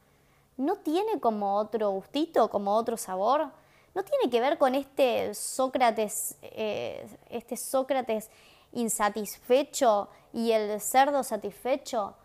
¿no 0.55 0.77
tiene 0.77 1.19
como 1.19 1.57
otro 1.57 1.89
gustito, 1.91 2.49
como 2.49 2.73
otro 2.73 2.95
sabor? 2.95 3.49
¿No 3.93 4.03
tiene 4.03 4.29
que 4.29 4.39
ver 4.39 4.57
con 4.57 4.73
este 4.73 5.33
Sócrates, 5.33 6.37
eh, 6.43 7.05
este 7.29 7.57
Sócrates 7.57 8.29
insatisfecho 8.71 10.07
y 10.31 10.51
el 10.51 10.79
cerdo 10.79 11.23
satisfecho 11.23 12.15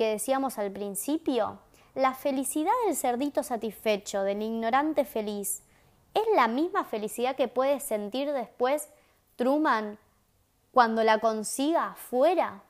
que 0.00 0.12
decíamos 0.12 0.56
al 0.56 0.72
principio? 0.72 1.58
La 1.94 2.14
felicidad 2.14 2.72
del 2.86 2.96
cerdito 2.96 3.42
satisfecho, 3.42 4.22
del 4.22 4.40
ignorante 4.40 5.04
feliz, 5.04 5.62
¿es 6.14 6.22
la 6.34 6.48
misma 6.48 6.84
felicidad 6.84 7.36
que 7.36 7.48
puede 7.48 7.80
sentir 7.80 8.32
después 8.32 8.88
Truman 9.36 9.98
cuando 10.72 11.04
la 11.04 11.18
consiga 11.18 11.88
afuera? 11.88 12.62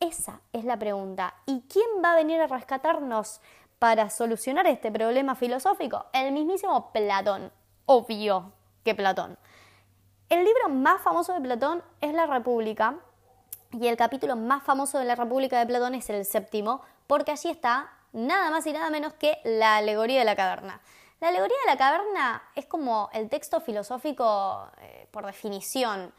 Esa 0.00 0.40
es 0.54 0.64
la 0.64 0.78
pregunta. 0.78 1.34
¿Y 1.44 1.64
quién 1.68 1.84
va 2.02 2.14
a 2.14 2.16
venir 2.16 2.40
a 2.40 2.46
rescatarnos 2.46 3.42
para 3.78 4.08
solucionar 4.08 4.66
este 4.66 4.90
problema 4.90 5.34
filosófico? 5.34 6.06
El 6.14 6.32
mismísimo 6.32 6.92
Platón. 6.92 7.52
Obvio 7.84 8.52
que 8.84 8.94
Platón. 8.94 9.36
El 10.30 10.46
libro 10.46 10.70
más 10.70 11.02
famoso 11.02 11.34
de 11.34 11.42
Platón 11.42 11.82
es 12.00 12.14
La 12.14 12.24
República 12.24 13.00
y 13.72 13.86
el 13.86 13.96
capítulo 13.96 14.36
más 14.36 14.62
famoso 14.62 14.98
de 14.98 15.04
La 15.04 15.14
República 15.14 15.58
de 15.58 15.66
Platón 15.66 15.94
es 15.94 16.08
el 16.10 16.24
séptimo 16.24 16.82
porque 17.06 17.32
allí 17.32 17.48
está 17.48 17.90
nada 18.12 18.50
más 18.50 18.66
y 18.66 18.72
nada 18.72 18.90
menos 18.90 19.14
que 19.14 19.38
la 19.44 19.76
alegoría 19.76 20.18
de 20.18 20.24
la 20.24 20.36
caverna. 20.36 20.80
La 21.20 21.28
alegoría 21.28 21.56
de 21.64 21.72
la 21.72 21.78
caverna 21.78 22.42
es 22.54 22.66
como 22.66 23.08
el 23.12 23.28
texto 23.28 23.60
filosófico 23.60 24.68
eh, 24.80 25.08
por 25.10 25.24
definición. 25.24 26.12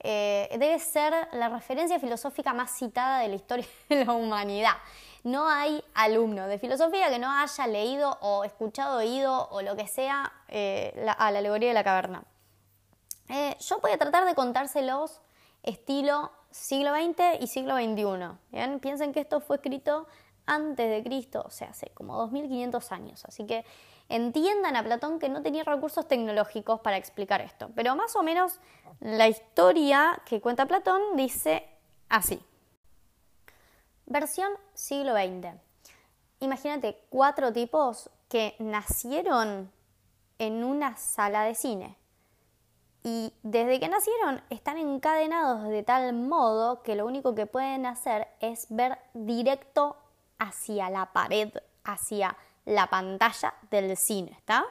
Eh, 0.00 0.48
debe 0.58 0.78
ser 0.78 1.28
la 1.32 1.48
referencia 1.48 1.98
filosófica 2.00 2.52
más 2.52 2.76
citada 2.76 3.20
de 3.20 3.28
la 3.28 3.34
historia 3.36 3.66
de 3.88 4.04
la 4.04 4.12
humanidad. 4.12 4.74
No 5.22 5.48
hay 5.48 5.82
alumno 5.94 6.46
de 6.46 6.58
filosofía 6.58 7.08
que 7.10 7.18
no 7.18 7.30
haya 7.30 7.66
leído 7.66 8.18
o 8.20 8.44
escuchado, 8.44 8.98
oído 8.98 9.48
o 9.50 9.62
lo 9.62 9.76
que 9.76 9.86
sea 9.86 10.32
eh, 10.48 11.06
a 11.18 11.30
la 11.30 11.38
alegoría 11.38 11.68
de 11.68 11.74
la 11.74 11.84
caverna. 11.84 12.24
Yo 13.58 13.80
voy 13.80 13.90
a 13.90 13.98
tratar 13.98 14.24
de 14.24 14.36
contárselos 14.36 15.20
estilo 15.64 16.30
siglo 16.56 16.92
XX 16.94 17.40
y 17.40 17.46
siglo 17.46 17.76
XXI. 17.76 18.78
Piensen 18.80 19.12
que 19.12 19.20
esto 19.20 19.40
fue 19.40 19.56
escrito 19.56 20.06
antes 20.46 20.88
de 20.88 21.02
Cristo, 21.02 21.42
o 21.44 21.50
sea, 21.50 21.70
hace 21.70 21.90
como 21.90 22.16
2500 22.16 22.92
años. 22.92 23.24
Así 23.24 23.46
que 23.46 23.64
entiendan 24.08 24.76
a 24.76 24.82
Platón 24.82 25.18
que 25.18 25.28
no 25.28 25.42
tenía 25.42 25.64
recursos 25.64 26.06
tecnológicos 26.08 26.80
para 26.80 26.96
explicar 26.96 27.40
esto. 27.40 27.70
Pero 27.74 27.94
más 27.96 28.16
o 28.16 28.22
menos 28.22 28.60
la 29.00 29.28
historia 29.28 30.20
que 30.24 30.40
cuenta 30.40 30.66
Platón 30.66 31.00
dice 31.14 31.68
así. 32.08 32.40
Versión 34.06 34.52
siglo 34.72 35.12
XX. 35.12 35.54
Imagínate 36.40 37.02
cuatro 37.10 37.52
tipos 37.52 38.08
que 38.28 38.54
nacieron 38.58 39.70
en 40.38 40.64
una 40.64 40.96
sala 40.96 41.42
de 41.42 41.54
cine. 41.54 41.96
Y 43.08 43.32
desde 43.44 43.78
que 43.78 43.88
nacieron 43.88 44.42
están 44.50 44.78
encadenados 44.78 45.68
de 45.68 45.84
tal 45.84 46.12
modo 46.12 46.82
que 46.82 46.96
lo 46.96 47.06
único 47.06 47.36
que 47.36 47.46
pueden 47.46 47.86
hacer 47.86 48.26
es 48.40 48.66
ver 48.68 48.98
directo 49.14 49.96
hacia 50.40 50.90
la 50.90 51.12
pared, 51.12 51.52
hacia 51.84 52.36
la 52.64 52.88
pantalla 52.90 53.54
del 53.70 53.96
cine, 53.96 54.32
¿está? 54.32 54.64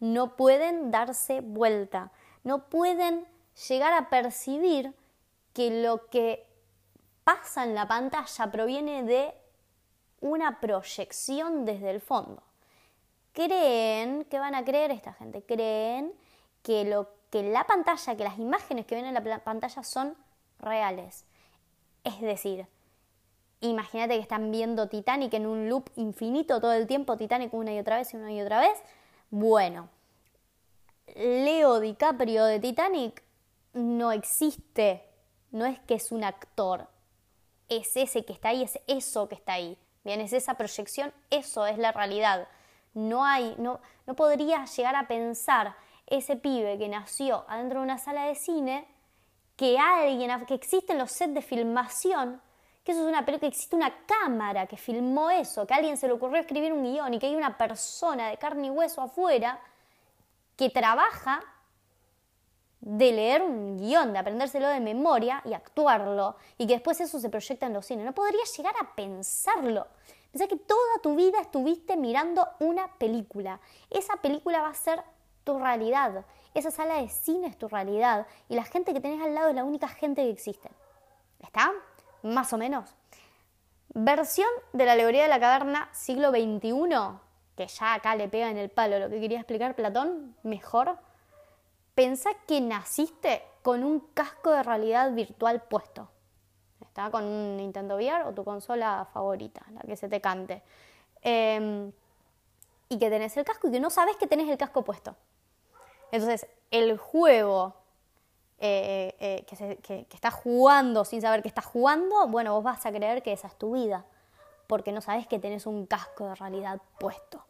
No 0.00 0.34
pueden 0.34 0.90
darse 0.90 1.42
vuelta, 1.42 2.10
no 2.42 2.70
pueden 2.70 3.26
llegar 3.68 3.92
a 3.92 4.08
percibir 4.08 4.94
que 5.52 5.82
lo 5.82 6.06
que 6.06 6.46
pasa 7.22 7.64
en 7.64 7.74
la 7.74 7.86
pantalla 7.86 8.50
proviene 8.50 9.02
de 9.02 9.34
una 10.22 10.58
proyección 10.58 11.66
desde 11.66 11.90
el 11.90 12.00
fondo. 12.00 12.42
Creen, 13.34 14.24
¿qué 14.30 14.38
van 14.38 14.54
a 14.54 14.64
creer 14.64 14.90
esta 14.90 15.12
gente? 15.12 15.42
Creen 15.42 16.14
que, 16.62 16.86
lo, 16.86 17.10
que 17.34 17.42
la 17.42 17.64
pantalla, 17.64 18.16
que 18.16 18.22
las 18.22 18.38
imágenes 18.38 18.86
que 18.86 18.94
ven 18.94 19.06
en 19.06 19.14
la 19.14 19.40
pantalla 19.42 19.82
son 19.82 20.16
reales. 20.60 21.24
Es 22.04 22.20
decir, 22.20 22.68
Imagínate 23.60 24.14
que 24.14 24.20
están 24.20 24.52
viendo 24.52 24.88
Titanic 24.88 25.32
en 25.34 25.46
un 25.46 25.68
loop 25.70 25.88
infinito 25.96 26.60
todo 26.60 26.74
el 26.74 26.86
tiempo, 26.86 27.16
Titanic 27.16 27.52
una 27.54 27.72
y 27.72 27.78
otra 27.78 27.96
vez 27.96 28.12
y 28.12 28.18
una 28.18 28.30
y 28.30 28.40
otra 28.40 28.60
vez. 28.60 28.78
Bueno, 29.30 29.88
Leo 31.16 31.80
DiCaprio 31.80 32.44
de 32.44 32.60
Titanic 32.60 33.22
no 33.72 34.12
existe, 34.12 35.02
no 35.50 35.64
es 35.64 35.80
que 35.80 35.94
es 35.94 36.12
un 36.12 36.22
actor, 36.22 36.88
es 37.68 37.96
ese 37.96 38.24
que 38.24 38.34
está 38.34 38.50
ahí, 38.50 38.62
es 38.62 38.78
eso 38.86 39.28
que 39.28 39.34
está 39.34 39.54
ahí. 39.54 39.78
Bien, 40.04 40.20
es 40.20 40.34
esa 40.34 40.54
proyección, 40.54 41.12
eso 41.30 41.66
es 41.66 41.78
la 41.78 41.90
realidad. 41.90 42.46
No 42.92 43.24
hay, 43.24 43.56
no, 43.58 43.80
no 44.06 44.14
podría 44.14 44.66
llegar 44.66 44.94
a 44.94 45.08
pensar 45.08 45.74
ese 46.16 46.36
pibe 46.36 46.78
que 46.78 46.88
nació 46.88 47.44
adentro 47.48 47.80
de 47.80 47.84
una 47.84 47.98
sala 47.98 48.26
de 48.26 48.34
cine 48.34 48.86
que 49.56 49.78
alguien, 49.78 50.44
que 50.46 50.54
existen 50.54 50.98
los 50.98 51.12
sets 51.12 51.34
de 51.34 51.42
filmación 51.42 52.40
que 52.84 52.92
eso 52.92 53.00
es 53.00 53.08
una 53.08 53.24
película, 53.24 53.48
que 53.48 53.56
existe 53.56 53.74
una 53.74 54.04
cámara 54.04 54.66
que 54.66 54.76
filmó 54.76 55.30
eso, 55.30 55.66
que 55.66 55.72
a 55.72 55.78
alguien 55.78 55.96
se 55.96 56.06
le 56.06 56.12
ocurrió 56.12 56.38
escribir 56.38 56.72
un 56.72 56.84
guion 56.84 57.14
y 57.14 57.18
que 57.18 57.26
hay 57.26 57.34
una 57.34 57.56
persona 57.56 58.28
de 58.28 58.36
carne 58.36 58.66
y 58.66 58.70
hueso 58.70 59.00
afuera 59.00 59.58
que 60.54 60.68
trabaja 60.68 61.42
de 62.80 63.12
leer 63.12 63.42
un 63.42 63.78
guion, 63.78 64.12
de 64.12 64.18
aprendérselo 64.18 64.68
de 64.68 64.80
memoria 64.80 65.40
y 65.46 65.54
actuarlo, 65.54 66.36
y 66.58 66.66
que 66.66 66.74
después 66.74 67.00
eso 67.00 67.18
se 67.18 67.30
proyecta 67.30 67.64
en 67.64 67.72
los 67.72 67.86
cines. 67.86 68.04
No 68.04 68.12
podrías 68.12 68.54
llegar 68.54 68.74
a 68.78 68.94
pensarlo. 68.94 69.86
Pensá 70.30 70.46
que 70.46 70.56
toda 70.56 70.98
tu 71.02 71.14
vida 71.14 71.40
estuviste 71.40 71.96
mirando 71.96 72.46
una 72.60 72.92
película. 72.98 73.60
Esa 73.88 74.16
película 74.16 74.60
va 74.60 74.68
a 74.68 74.74
ser 74.74 75.02
tu 75.44 75.58
realidad. 75.58 76.24
Esa 76.54 76.70
sala 76.70 76.96
de 76.96 77.08
cine 77.08 77.46
es 77.46 77.58
tu 77.58 77.68
realidad. 77.68 78.26
Y 78.48 78.54
la 78.54 78.64
gente 78.64 78.92
que 78.92 79.00
tenés 79.00 79.22
al 79.22 79.34
lado 79.34 79.48
es 79.50 79.54
la 79.54 79.64
única 79.64 79.88
gente 79.88 80.22
que 80.22 80.30
existe. 80.30 80.70
¿Está? 81.40 81.72
más 82.24 82.52
o 82.52 82.58
menos. 82.58 82.94
Versión 83.90 84.48
de 84.72 84.86
la 84.86 84.92
alegoría 84.92 85.22
de 85.22 85.28
la 85.28 85.38
caverna 85.38 85.88
siglo 85.92 86.30
XXI, 86.30 87.20
que 87.54 87.66
ya 87.68 87.94
acá 87.94 88.16
le 88.16 88.28
pega 88.28 88.50
en 88.50 88.56
el 88.56 88.70
palo 88.70 88.98
lo 88.98 89.08
que 89.08 89.20
quería 89.20 89.38
explicar 89.38 89.76
Platón, 89.76 90.34
mejor. 90.42 90.98
Pensá 91.94 92.30
que 92.48 92.60
naciste 92.60 93.44
con 93.62 93.84
un 93.84 94.00
casco 94.14 94.50
de 94.50 94.64
realidad 94.64 95.12
virtual 95.12 95.62
puesto. 95.62 96.08
Está 96.80 97.10
con 97.10 97.24
un 97.24 97.56
Nintendo 97.56 97.96
VR 97.96 98.24
o 98.24 98.32
tu 98.32 98.42
consola 98.42 99.06
favorita, 99.12 99.62
la 99.72 99.82
que 99.82 99.96
se 99.96 100.08
te 100.08 100.20
cante. 100.20 100.62
Em, 101.22 101.92
y 102.88 102.98
que 102.98 103.10
tenés 103.10 103.36
el 103.36 103.44
casco 103.44 103.68
y 103.68 103.70
que 103.70 103.80
no 103.80 103.90
sabes 103.90 104.16
que 104.16 104.26
tenés 104.26 104.48
el 104.48 104.58
casco 104.58 104.82
puesto. 104.82 105.14
Entonces, 106.14 106.46
el 106.70 106.96
juego 106.96 107.74
eh, 108.60 109.16
eh, 109.18 109.44
que, 109.82 110.06
estás 110.14 110.32
jugando 110.32 111.04
sin 111.04 111.20
saber 111.20 111.42
que 111.42 111.48
estás 111.48 111.64
jugando, 111.64 112.28
bueno, 112.28 112.54
vos 112.54 112.62
vas 112.62 112.86
a 112.86 112.92
creer 112.92 113.20
que 113.20 113.32
esa 113.32 113.48
es 113.48 113.58
tu 113.58 113.72
vida, 113.72 114.06
porque 114.68 114.92
no 114.92 115.00
sabes 115.00 115.26
que 115.26 115.40
tenés 115.40 115.66
un 115.66 115.86
casco 115.86 116.28
de 116.28 116.36
realidad 116.36 116.80
puesto. 117.00 117.44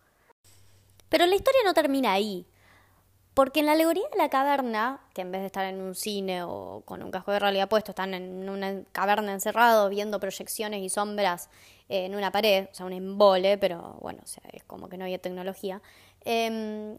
Pero 1.10 1.26
la 1.26 1.34
historia 1.34 1.60
no 1.62 1.74
termina 1.74 2.14
ahí, 2.14 2.46
porque 3.34 3.60
en 3.60 3.66
la 3.66 3.72
alegoría 3.72 4.08
de 4.10 4.16
la 4.16 4.30
caverna, 4.30 5.02
que 5.12 5.20
en 5.20 5.30
vez 5.30 5.42
de 5.42 5.48
estar 5.48 5.66
en 5.66 5.82
un 5.82 5.94
cine 5.94 6.42
o 6.44 6.84
con 6.86 7.02
un 7.02 7.10
casco 7.10 7.32
de 7.32 7.40
realidad 7.40 7.68
puesto, 7.68 7.90
están 7.90 8.14
en 8.14 8.48
una 8.48 8.82
caverna 8.92 9.34
encerrados 9.34 9.90
viendo 9.90 10.18
proyecciones 10.18 10.80
y 10.80 10.88
sombras 10.88 11.50
en 11.90 12.14
una 12.14 12.32
pared, 12.32 12.68
o 12.72 12.74
sea, 12.74 12.86
un 12.86 12.94
embole, 12.94 13.58
pero 13.58 13.98
bueno, 14.00 14.20
o 14.24 14.26
sea, 14.26 14.42
es 14.54 14.64
como 14.64 14.88
que 14.88 14.96
no 14.96 15.04
había 15.04 15.18
tecnología. 15.18 15.82
Em, 16.24 16.96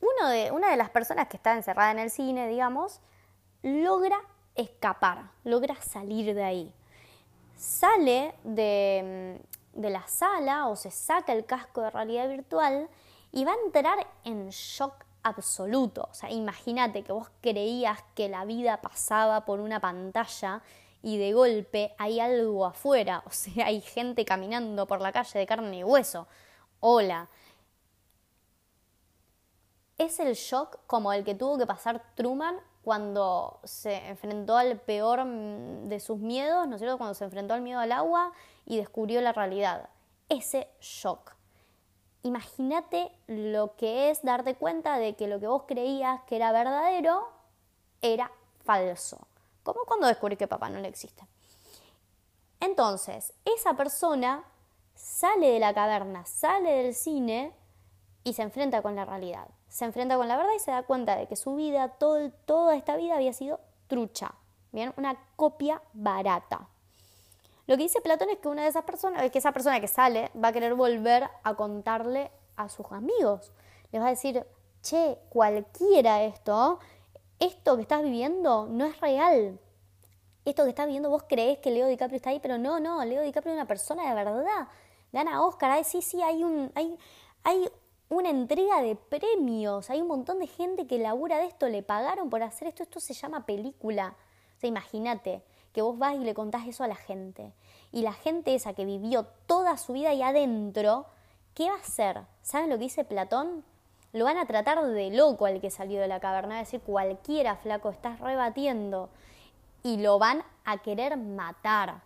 uno 0.00 0.28
de, 0.28 0.50
una 0.50 0.70
de 0.70 0.76
las 0.76 0.90
personas 0.90 1.28
que 1.28 1.36
está 1.36 1.54
encerrada 1.54 1.90
en 1.92 1.98
el 1.98 2.10
cine, 2.10 2.48
digamos, 2.48 3.00
logra 3.62 4.20
escapar, 4.54 5.30
logra 5.44 5.76
salir 5.76 6.34
de 6.34 6.42
ahí. 6.42 6.74
Sale 7.56 8.34
de, 8.44 9.40
la 9.74 10.06
sala 10.06 10.68
o 10.68 10.76
se 10.76 10.90
saca 10.90 11.32
el 11.32 11.44
casco 11.44 11.82
de 11.82 11.90
realidad 11.90 12.28
virtual 12.28 12.88
y 13.32 13.44
va 13.44 13.52
a 13.52 13.64
entrar 13.66 14.06
en 14.24 14.48
shock 14.48 15.04
absoluto. 15.22 16.08
O 16.10 16.14
sea, 16.14 16.30
imagínate 16.30 17.02
que 17.02 17.12
vos 17.12 17.30
creías 17.40 18.02
que 18.14 18.28
la 18.28 18.44
vida 18.44 18.80
pasaba 18.80 19.44
por 19.44 19.60
una 19.60 19.80
pantalla 19.80 20.62
y 21.02 21.18
de 21.18 21.32
golpe 21.32 21.94
hay 21.98 22.20
algo 22.20 22.66
afuera, 22.66 23.22
o 23.26 23.30
sea, 23.30 23.66
hay 23.66 23.80
gente 23.80 24.24
caminando 24.24 24.86
por 24.86 25.00
la 25.00 25.12
calle 25.12 25.38
de 25.38 25.46
carne 25.46 25.78
y 25.78 25.84
hueso. 25.84 26.26
Hola. 26.80 27.28
Es 30.00 30.18
el 30.18 30.32
shock 30.32 30.78
como 30.86 31.12
el 31.12 31.24
que 31.24 31.34
tuvo 31.34 31.58
que 31.58 31.66
pasar 31.66 32.02
Truman 32.14 32.56
cuando 32.82 33.60
se 33.64 33.96
enfrentó 34.08 34.56
al 34.56 34.80
peor 34.80 35.26
mm, 35.26 35.88
de 35.90 36.00
sus 36.00 36.18
miedos, 36.18 36.66
¿no 36.66 36.76
es 36.76 36.80
cierto? 36.80 36.96
Cuando 36.96 37.12
se 37.12 37.24
enfrentó 37.24 37.52
al 37.52 37.60
miedo 37.60 37.80
al 37.80 37.92
agua 37.92 38.32
y 38.64 38.78
descubrió 38.78 39.20
la 39.20 39.34
realidad. 39.34 39.90
Ese 40.30 40.70
shock. 40.80 41.34
Imagínate 42.22 43.12
lo 43.26 43.76
que 43.76 44.08
es 44.08 44.22
darte 44.22 44.54
cuenta 44.54 44.96
de 44.96 45.16
que 45.16 45.28
lo 45.28 45.38
que 45.38 45.46
vos 45.46 45.64
creías 45.68 46.22
que 46.22 46.36
era 46.36 46.50
verdadero 46.50 47.28
era 48.00 48.32
falso. 48.64 49.18
Como 49.62 49.84
cuando 49.84 50.06
descubrí 50.06 50.38
que 50.38 50.48
papá 50.48 50.70
no 50.70 50.80
le 50.80 50.88
existe. 50.88 51.26
Entonces, 52.58 53.34
esa 53.44 53.74
persona 53.74 54.44
sale 54.94 55.50
de 55.50 55.60
la 55.60 55.74
caverna, 55.74 56.24
sale 56.24 56.70
del 56.72 56.94
cine 56.94 57.54
y 58.24 58.32
se 58.32 58.40
enfrenta 58.40 58.80
con 58.80 58.96
la 58.96 59.04
realidad. 59.04 59.46
Se 59.70 59.86
enfrenta 59.86 60.16
con 60.16 60.28
la 60.28 60.36
verdad 60.36 60.52
y 60.54 60.60
se 60.60 60.70
da 60.70 60.82
cuenta 60.82 61.16
de 61.16 61.26
que 61.26 61.36
su 61.36 61.54
vida, 61.54 61.88
todo, 61.88 62.30
toda 62.44 62.76
esta 62.76 62.96
vida 62.96 63.14
había 63.14 63.32
sido 63.32 63.60
trucha. 63.86 64.34
Bien, 64.72 64.92
una 64.96 65.16
copia 65.36 65.80
barata. 65.94 66.68
Lo 67.66 67.76
que 67.76 67.84
dice 67.84 68.00
Platón 68.00 68.30
es 68.30 68.38
que 68.38 68.48
una 68.48 68.62
de 68.62 68.68
esas 68.68 68.84
personas, 68.84 69.22
es 69.22 69.30
que 69.30 69.38
esa 69.38 69.52
persona 69.52 69.80
que 69.80 69.88
sale 69.88 70.30
va 70.36 70.48
a 70.48 70.52
querer 70.52 70.74
volver 70.74 71.28
a 71.44 71.54
contarle 71.54 72.30
a 72.56 72.68
sus 72.68 72.90
amigos. 72.90 73.52
Les 73.92 74.02
va 74.02 74.08
a 74.08 74.10
decir, 74.10 74.44
che, 74.82 75.18
cualquiera 75.28 76.22
esto, 76.24 76.80
esto 77.38 77.76
que 77.76 77.82
estás 77.82 78.02
viviendo 78.02 78.66
no 78.68 78.86
es 78.86 79.00
real. 79.00 79.58
Esto 80.44 80.64
que 80.64 80.70
estás 80.70 80.86
viviendo 80.86 81.10
vos 81.10 81.24
creés 81.28 81.58
que 81.58 81.70
Leo 81.70 81.86
DiCaprio 81.86 82.16
está 82.16 82.30
ahí, 82.30 82.40
pero 82.40 82.58
no, 82.58 82.80
no, 82.80 83.04
Leo 83.04 83.22
DiCaprio 83.22 83.52
es 83.52 83.56
una 83.56 83.68
persona 83.68 84.08
de 84.08 84.14
verdad. 84.14 84.68
Gana 85.12 85.44
Oscar, 85.44 85.70
ay, 85.70 85.84
sí, 85.84 86.02
sí, 86.02 86.22
hay 86.22 86.42
un, 86.42 86.72
hay, 86.74 86.98
hay 87.44 87.70
una 88.10 88.28
entrega 88.28 88.82
de 88.82 88.96
premios, 88.96 89.88
hay 89.88 90.02
un 90.02 90.08
montón 90.08 90.40
de 90.40 90.48
gente 90.48 90.86
que 90.86 90.98
labura 90.98 91.38
de 91.38 91.46
esto, 91.46 91.68
le 91.68 91.82
pagaron 91.82 92.28
por 92.28 92.42
hacer 92.42 92.68
esto, 92.68 92.82
esto 92.82 92.98
se 92.98 93.14
llama 93.14 93.46
película. 93.46 94.16
O 94.56 94.60
sea, 94.60 94.68
imagínate 94.68 95.42
que 95.72 95.80
vos 95.80 95.96
vas 95.96 96.16
y 96.16 96.18
le 96.18 96.34
contás 96.34 96.66
eso 96.66 96.82
a 96.82 96.88
la 96.88 96.96
gente. 96.96 97.52
Y 97.92 98.02
la 98.02 98.12
gente 98.12 98.54
esa 98.54 98.74
que 98.74 98.84
vivió 98.84 99.26
toda 99.46 99.76
su 99.76 99.92
vida 99.92 100.10
ahí 100.10 100.22
adentro, 100.22 101.06
¿qué 101.54 101.68
va 101.68 101.76
a 101.76 101.80
hacer? 101.80 102.22
¿Saben 102.42 102.68
lo 102.68 102.76
que 102.76 102.84
dice 102.84 103.04
Platón? 103.04 103.64
Lo 104.12 104.24
van 104.24 104.38
a 104.38 104.46
tratar 104.46 104.84
de 104.84 105.10
loco 105.10 105.46
al 105.46 105.60
que 105.60 105.70
salió 105.70 106.00
de 106.00 106.08
la 106.08 106.18
caverna, 106.18 106.56
a 106.56 106.60
decir 106.60 106.80
cualquiera 106.80 107.56
flaco, 107.56 107.90
estás 107.90 108.18
rebatiendo. 108.18 109.08
Y 109.84 109.98
lo 109.98 110.18
van 110.18 110.42
a 110.64 110.78
querer 110.78 111.16
matar. 111.16 112.02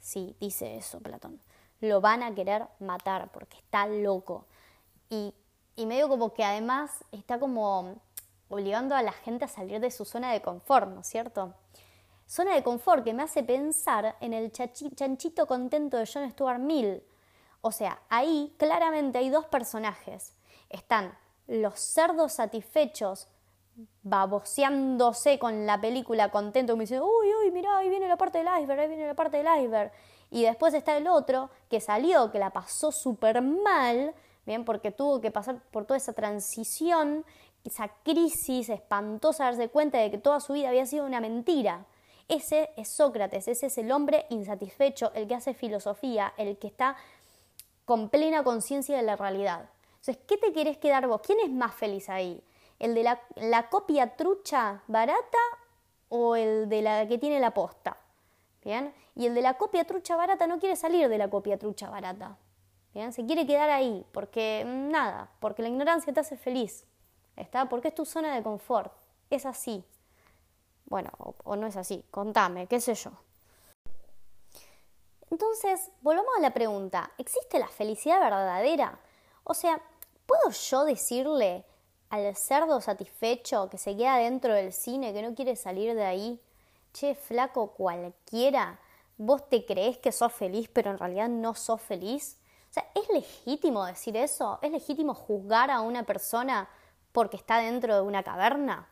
Sí, 0.00 0.36
dice 0.38 0.76
eso 0.76 1.00
Platón. 1.00 1.40
Lo 1.80 2.02
van 2.02 2.22
a 2.22 2.34
querer 2.34 2.66
matar 2.78 3.32
porque 3.32 3.56
está 3.56 3.86
loco. 3.86 4.44
Y, 5.08 5.32
y 5.76 5.86
medio 5.86 6.08
como 6.08 6.32
que 6.32 6.44
además 6.44 6.90
está 7.12 7.38
como 7.38 7.96
obligando 8.48 8.94
a 8.94 9.02
la 9.02 9.12
gente 9.12 9.44
a 9.44 9.48
salir 9.48 9.80
de 9.80 9.90
su 9.90 10.04
zona 10.04 10.32
de 10.32 10.40
confort, 10.40 10.88
¿no 10.88 11.00
es 11.00 11.06
cierto? 11.06 11.54
Zona 12.26 12.54
de 12.54 12.62
confort 12.62 13.04
que 13.04 13.14
me 13.14 13.22
hace 13.22 13.42
pensar 13.42 14.16
en 14.20 14.32
el 14.32 14.50
chanchito 14.50 15.46
contento 15.46 15.96
de 15.96 16.08
John 16.12 16.28
Stuart 16.30 16.58
Mill. 16.58 17.02
O 17.60 17.70
sea, 17.70 18.00
ahí 18.08 18.54
claramente 18.58 19.18
hay 19.18 19.30
dos 19.30 19.46
personajes. 19.46 20.34
Están 20.68 21.16
los 21.46 21.78
cerdos 21.78 22.32
satisfechos 22.32 23.28
baboseándose 24.02 25.38
con 25.38 25.66
la 25.66 25.80
película 25.80 26.30
contento, 26.30 26.76
me 26.76 26.84
dicen, 26.84 27.02
uy, 27.02 27.28
uy, 27.42 27.50
mirá, 27.50 27.78
ahí 27.78 27.88
viene 27.88 28.08
la 28.08 28.16
parte 28.16 28.38
del 28.38 28.48
iceberg, 28.60 28.80
ahí 28.80 28.88
viene 28.88 29.06
la 29.06 29.14
parte 29.14 29.36
del 29.36 29.46
iceberg. 29.46 29.92
Y 30.30 30.44
después 30.44 30.74
está 30.74 30.96
el 30.96 31.06
otro 31.06 31.50
que 31.68 31.80
salió, 31.80 32.30
que 32.32 32.38
la 32.38 32.50
pasó 32.50 32.90
súper 32.90 33.42
mal, 33.42 34.14
bien, 34.46 34.64
porque 34.64 34.92
tuvo 34.92 35.20
que 35.20 35.30
pasar 35.30 35.60
por 35.70 35.84
toda 35.84 35.98
esa 35.98 36.12
transición, 36.12 37.24
esa 37.64 37.88
crisis 38.04 38.68
espantosa, 38.68 39.44
darse 39.44 39.68
cuenta 39.68 39.98
de 39.98 40.10
que 40.10 40.18
toda 40.18 40.40
su 40.40 40.52
vida 40.52 40.68
había 40.68 40.86
sido 40.86 41.04
una 41.04 41.20
mentira. 41.20 41.84
Ese 42.28 42.70
es 42.76 42.88
Sócrates, 42.96 43.46
ese 43.48 43.66
es 43.66 43.78
el 43.78 43.92
hombre 43.92 44.26
insatisfecho, 44.30 45.12
el 45.14 45.28
que 45.28 45.34
hace 45.34 45.54
filosofía, 45.54 46.32
el 46.36 46.58
que 46.58 46.68
está 46.68 46.96
con 47.84 48.08
plena 48.08 48.42
conciencia 48.42 48.96
de 48.96 49.02
la 49.02 49.16
realidad. 49.16 49.68
Entonces, 50.00 50.18
¿qué 50.26 50.36
te 50.36 50.52
querés 50.52 50.78
quedar 50.78 51.06
vos? 51.06 51.20
¿Quién 51.20 51.38
es 51.40 51.50
más 51.50 51.74
feliz 51.74 52.08
ahí? 52.08 52.42
¿El 52.78 52.94
de 52.94 53.02
la, 53.02 53.68
copia 53.68 54.16
trucha 54.16 54.82
barata 54.86 55.38
o 56.08 56.36
el 56.36 56.68
de 56.68 56.82
la 56.82 57.08
que 57.08 57.18
tiene 57.18 57.40
la 57.40 57.52
posta? 57.52 57.96
¿Bien? 58.62 58.92
Y 59.14 59.26
el 59.26 59.34
de 59.34 59.42
la 59.42 59.54
copia 59.54 59.84
trucha 59.84 60.16
barata 60.16 60.46
no 60.46 60.58
quiere 60.58 60.76
salir 60.76 61.08
de 61.08 61.18
la 61.18 61.30
copia 61.30 61.58
trucha 61.58 61.88
barata. 61.88 62.36
¿Bien? 62.96 63.12
Se 63.12 63.26
quiere 63.26 63.46
quedar 63.46 63.68
ahí, 63.68 64.06
porque 64.12 64.64
mm, 64.66 64.90
nada, 64.90 65.30
porque 65.38 65.60
la 65.60 65.68
ignorancia 65.68 66.14
te 66.14 66.20
hace 66.20 66.38
feliz. 66.38 66.86
¿Está? 67.36 67.68
Porque 67.68 67.88
es 67.88 67.94
tu 67.94 68.06
zona 68.06 68.34
de 68.34 68.42
confort. 68.42 68.90
Es 69.28 69.44
así. 69.44 69.84
Bueno, 70.86 71.10
o 71.44 71.56
no 71.56 71.66
es 71.66 71.76
así. 71.76 72.02
Contame, 72.10 72.66
qué 72.66 72.80
sé 72.80 72.94
yo. 72.94 73.10
Entonces, 75.30 75.90
volvamos 76.00 76.30
a 76.38 76.40
la 76.40 76.54
pregunta, 76.54 77.10
¿existe 77.18 77.58
la 77.58 77.68
felicidad 77.68 78.18
verdadera? 78.18 78.98
O 79.44 79.52
sea, 79.52 79.78
¿Puedo 80.26 80.50
yo 80.50 80.84
decirle 80.84 81.64
al 82.10 82.34
cerdo 82.34 82.80
satisfecho 82.80 83.68
que 83.70 83.78
se 83.78 83.96
queda 83.96 84.16
dentro 84.16 84.52
del 84.52 84.72
cine, 84.72 85.12
que 85.12 85.22
no 85.22 85.34
quiere 85.34 85.54
salir 85.54 85.94
de 85.94 86.04
ahí, 86.04 86.40
che, 86.92 87.14
flaco 87.14 87.72
cualquiera, 87.72 88.80
vos 89.18 89.48
te 89.48 89.64
crees 89.64 89.98
que 89.98 90.10
sos 90.10 90.32
feliz, 90.32 90.68
pero 90.72 90.90
en 90.90 90.98
realidad 90.98 91.28
no 91.28 91.54
sos 91.54 91.80
feliz? 91.80 92.38
¿Es 92.94 93.08
legítimo 93.10 93.84
decir 93.84 94.16
eso? 94.16 94.58
¿Es 94.62 94.70
legítimo 94.70 95.14
juzgar 95.14 95.70
a 95.70 95.80
una 95.80 96.04
persona 96.04 96.68
porque 97.12 97.36
está 97.36 97.58
dentro 97.58 97.94
de 97.94 98.02
una 98.02 98.22
caverna? 98.22 98.88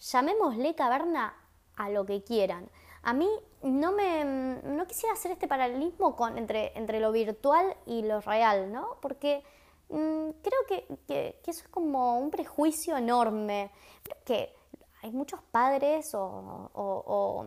Llamémosle 0.00 0.74
caverna 0.74 1.34
a 1.76 1.90
lo 1.90 2.06
que 2.06 2.22
quieran. 2.22 2.68
A 3.02 3.12
mí 3.12 3.28
no 3.62 3.92
me 3.92 4.24
no 4.64 4.86
quisiera 4.86 5.14
hacer 5.14 5.32
este 5.32 5.48
paralelismo 5.48 6.16
con, 6.16 6.38
entre, 6.38 6.76
entre 6.76 7.00
lo 7.00 7.12
virtual 7.12 7.76
y 7.86 8.02
lo 8.02 8.20
real, 8.20 8.72
¿no? 8.72 8.96
Porque 9.00 9.44
Mm, 9.90 10.30
creo 10.42 10.60
que, 11.08 11.40
eso 11.46 11.62
es 11.62 11.68
como 11.68 12.18
un 12.18 12.30
prejuicio 12.30 12.96
enorme. 12.96 13.70
Creo 14.02 14.18
que 14.24 14.54
hay 15.02 15.10
muchos 15.10 15.40
padres 15.50 16.10
o, 16.14 17.46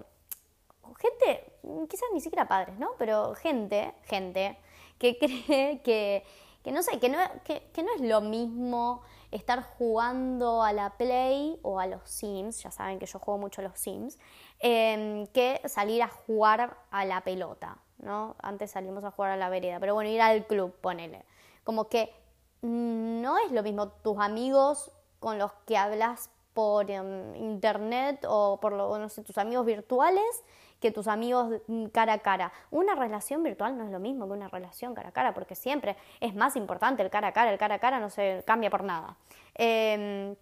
gente, 1.00 1.54
quizás 1.88 2.10
ni 2.14 2.22
siquiera 2.22 2.48
padres, 2.48 2.78
¿no? 2.80 2.92
Pero 2.98 3.36
gente, 3.36 3.94
gente 4.04 4.58
que 5.02 5.18
cree 5.48 5.82
que, 5.82 6.72
no 6.72 6.84
sé, 6.84 7.00
que 7.00 7.10
no, 7.10 7.18
que, 7.44 7.84
no 7.84 7.96
es 7.96 8.02
lo 8.02 8.22
mismo 8.22 9.02
estar 9.32 9.64
jugando 9.64 10.62
a 10.62 10.74
la 10.74 10.92
Play 10.98 11.58
o 11.64 11.80
a 11.80 11.88
los 11.88 12.08
Sims, 12.08 12.62
ya 12.62 12.70
saben 12.70 13.00
que 13.00 13.08
yo 13.08 13.18
juego 13.18 13.40
mucho 13.40 13.62
a 13.62 13.64
los 13.64 13.80
Sims, 13.80 14.20
em, 14.60 15.26
que 15.28 15.62
salir 15.66 16.04
a 16.04 16.08
jugar 16.08 16.78
a 16.92 17.06
la 17.06 17.22
pelota, 17.22 17.78
¿no? 17.98 18.36
Antes 18.44 18.72
salimos 18.72 19.04
a 19.04 19.12
jugar 19.12 19.32
a 19.32 19.38
la 19.38 19.50
vereda, 19.50 19.80
pero 19.80 19.96
bueno, 19.96 20.10
ir 20.10 20.22
al 20.22 20.46
club, 20.46 20.74
ponele. 20.82 21.26
Como 21.64 21.88
que 21.88 22.14
no 22.62 23.38
es 23.40 23.52
lo 23.52 23.64
mismo 23.64 23.88
tus 23.88 24.20
amigos 24.20 24.92
con 25.20 25.40
los 25.40 25.52
que 25.66 25.78
hablas 25.78 26.30
por 26.54 26.92
em, 26.92 27.36
internet 27.36 28.24
o 28.28 28.60
por 28.62 29.10
sé, 29.10 29.24
tus 29.24 29.38
amigos 29.38 29.66
virtuales 29.66 30.44
que 30.82 30.92
tus 30.92 31.08
amigos 31.08 31.62
cara 31.94 32.14
a 32.14 32.18
cara. 32.20 32.52
Una 32.72 32.96
relación 32.96 33.44
virtual 33.44 33.78
no 33.78 33.86
es 33.86 33.92
lo 33.92 34.00
mismo 34.00 34.28
que 34.28 34.34
una 34.34 34.50
relación 34.50 34.94
cara 34.94 35.10
a 35.10 35.12
cara, 35.14 35.34
porque 35.34 35.56
siempre 35.56 35.96
es 36.20 36.36
más 36.36 36.56
importante 36.56 37.04
el 37.04 37.10
cara 37.10 37.30
a 37.30 37.32
cara, 37.32 37.52
el 37.52 37.58
cara 37.58 37.76
a 37.76 37.80
cara 37.80 38.00
no 38.00 38.10
se 38.10 38.44
cambia 38.46 38.70
por 38.70 38.84
nada. 38.84 39.16
Em, 39.56 40.36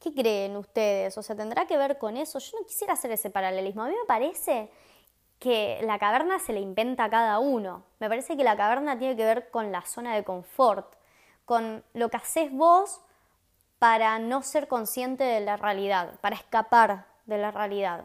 ¿Qué 0.00 0.14
creen 0.14 0.56
ustedes? 0.56 1.18
O 1.18 1.22
sea, 1.22 1.34
¿tendrá 1.34 1.66
que 1.66 1.76
ver 1.76 1.98
con 1.98 2.16
eso? 2.16 2.38
Yo 2.38 2.58
no 2.60 2.66
quisiera 2.66 2.92
hacer 2.92 3.10
ese 3.10 3.28
paralelismo. 3.28 3.82
A 3.82 3.88
mí 3.88 3.94
me 3.98 4.06
parece 4.06 4.70
que 5.38 5.80
la 5.82 5.98
caverna 5.98 6.38
se 6.38 6.52
le 6.52 6.60
inventa 6.60 7.04
a 7.04 7.10
cada 7.10 7.38
uno. 7.40 7.82
Me 7.98 8.08
parece 8.08 8.36
que 8.36 8.44
la 8.44 8.56
caverna 8.56 8.98
tiene 8.98 9.16
que 9.16 9.24
ver 9.24 9.50
con 9.50 9.72
la 9.72 9.82
zona 9.82 10.14
de 10.14 10.22
confort 10.22 10.94
con 11.44 11.84
lo 11.94 12.10
que 12.10 12.16
haces 12.18 12.52
vos 12.52 13.00
para 13.78 14.18
no 14.18 14.42
ser 14.42 14.68
consciente 14.68 15.24
de 15.24 15.40
la 15.40 15.56
realidad, 15.56 16.18
para 16.20 16.36
escapar 16.36 17.06
de 17.26 17.38
la 17.38 17.50
realidad, 17.50 18.04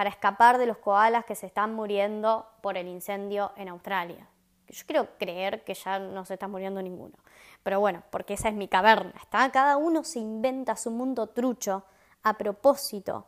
para 0.00 0.08
escapar 0.08 0.56
de 0.56 0.64
los 0.64 0.78
koalas 0.78 1.26
que 1.26 1.34
se 1.34 1.44
están 1.44 1.74
muriendo 1.74 2.46
por 2.62 2.78
el 2.78 2.88
incendio 2.88 3.52
en 3.56 3.68
Australia. 3.68 4.26
Yo 4.66 4.86
quiero 4.86 5.18
creer 5.18 5.62
que 5.62 5.74
ya 5.74 5.98
no 5.98 6.24
se 6.24 6.32
está 6.32 6.48
muriendo 6.48 6.80
ninguno. 6.80 7.18
Pero 7.62 7.80
bueno, 7.80 8.02
porque 8.08 8.32
esa 8.32 8.48
es 8.48 8.54
mi 8.54 8.66
caverna. 8.66 9.12
¿está? 9.20 9.52
Cada 9.52 9.76
uno 9.76 10.02
se 10.02 10.18
inventa 10.18 10.74
su 10.76 10.90
mundo 10.90 11.26
trucho 11.26 11.84
a 12.22 12.38
propósito. 12.38 13.26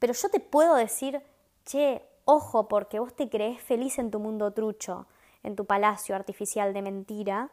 Pero 0.00 0.12
yo 0.12 0.28
te 0.28 0.40
puedo 0.40 0.74
decir, 0.74 1.22
che, 1.64 2.02
ojo, 2.24 2.66
porque 2.66 2.98
vos 2.98 3.14
te 3.14 3.28
crees 3.28 3.62
feliz 3.62 3.96
en 4.00 4.10
tu 4.10 4.18
mundo 4.18 4.50
trucho, 4.50 5.06
en 5.44 5.54
tu 5.54 5.66
palacio 5.66 6.16
artificial 6.16 6.74
de 6.74 6.82
mentira, 6.82 7.50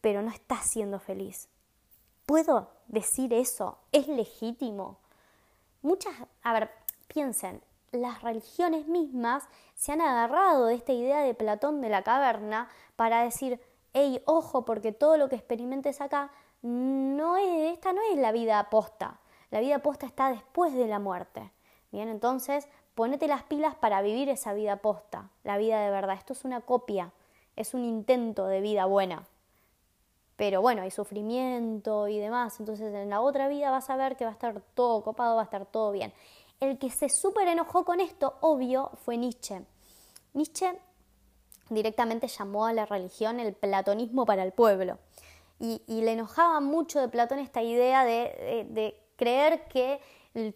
pero 0.00 0.22
no 0.22 0.30
estás 0.32 0.68
siendo 0.68 0.98
feliz. 0.98 1.48
¿Puedo 2.26 2.72
decir 2.88 3.32
eso? 3.32 3.78
¿Es 3.92 4.08
legítimo? 4.08 4.98
Muchas, 5.82 6.12
a 6.42 6.52
ver, 6.52 6.70
piensen, 7.12 7.60
las 7.92 8.22
religiones 8.22 8.86
mismas 8.86 9.48
se 9.74 9.92
han 9.92 10.00
agarrado 10.00 10.66
de 10.66 10.74
esta 10.74 10.92
idea 10.92 11.22
de 11.22 11.34
Platón 11.34 11.80
de 11.80 11.88
la 11.88 12.02
caverna 12.02 12.68
para 12.94 13.22
decir, 13.22 13.60
hey, 13.92 14.22
ojo, 14.26 14.64
porque 14.64 14.92
todo 14.92 15.16
lo 15.16 15.28
que 15.28 15.36
experimentes 15.36 16.00
acá 16.00 16.30
no 16.62 17.36
es, 17.36 17.72
esta 17.72 17.92
no 17.92 18.00
es 18.12 18.18
la 18.18 18.32
vida 18.32 18.58
aposta. 18.58 19.18
La 19.50 19.60
vida 19.60 19.76
aposta 19.76 20.06
está 20.06 20.30
después 20.30 20.72
de 20.74 20.86
la 20.86 21.00
muerte. 21.00 21.50
Bien, 21.90 22.08
entonces 22.08 22.68
ponete 22.94 23.26
las 23.26 23.42
pilas 23.42 23.74
para 23.74 24.02
vivir 24.02 24.28
esa 24.28 24.52
vida 24.52 24.74
aposta, 24.74 25.30
la 25.42 25.58
vida 25.58 25.80
de 25.80 25.90
verdad. 25.90 26.16
Esto 26.16 26.34
es 26.34 26.44
una 26.44 26.60
copia, 26.60 27.12
es 27.56 27.74
un 27.74 27.84
intento 27.84 28.46
de 28.46 28.60
vida 28.60 28.84
buena. 28.86 29.26
Pero 30.36 30.62
bueno, 30.62 30.82
hay 30.82 30.90
sufrimiento 30.90 32.08
y 32.08 32.18
demás. 32.18 32.60
Entonces 32.60 32.94
en 32.94 33.10
la 33.10 33.20
otra 33.20 33.48
vida 33.48 33.70
vas 33.70 33.90
a 33.90 33.96
ver 33.96 34.16
que 34.16 34.24
va 34.24 34.30
a 34.30 34.34
estar 34.34 34.62
todo 34.74 35.02
copado, 35.02 35.34
va 35.34 35.42
a 35.42 35.44
estar 35.44 35.66
todo 35.66 35.90
bien. 35.90 36.12
El 36.60 36.78
que 36.78 36.90
se 36.90 37.08
súper 37.08 37.48
enojó 37.48 37.84
con 37.84 38.00
esto, 38.00 38.36
obvio, 38.42 38.90
fue 39.04 39.16
Nietzsche. 39.16 39.62
Nietzsche 40.34 40.78
directamente 41.70 42.28
llamó 42.28 42.66
a 42.66 42.72
la 42.74 42.84
religión 42.84 43.40
el 43.40 43.54
platonismo 43.54 44.26
para 44.26 44.42
el 44.42 44.52
pueblo. 44.52 44.98
Y, 45.58 45.82
le 45.88 46.12
enojaba 46.12 46.60
mucho 46.60 47.00
de 47.00 47.08
Platón 47.08 47.38
esta 47.38 47.62
idea 47.62 48.04
de, 48.04 48.96
creer 49.16 49.64
que 49.68 50.00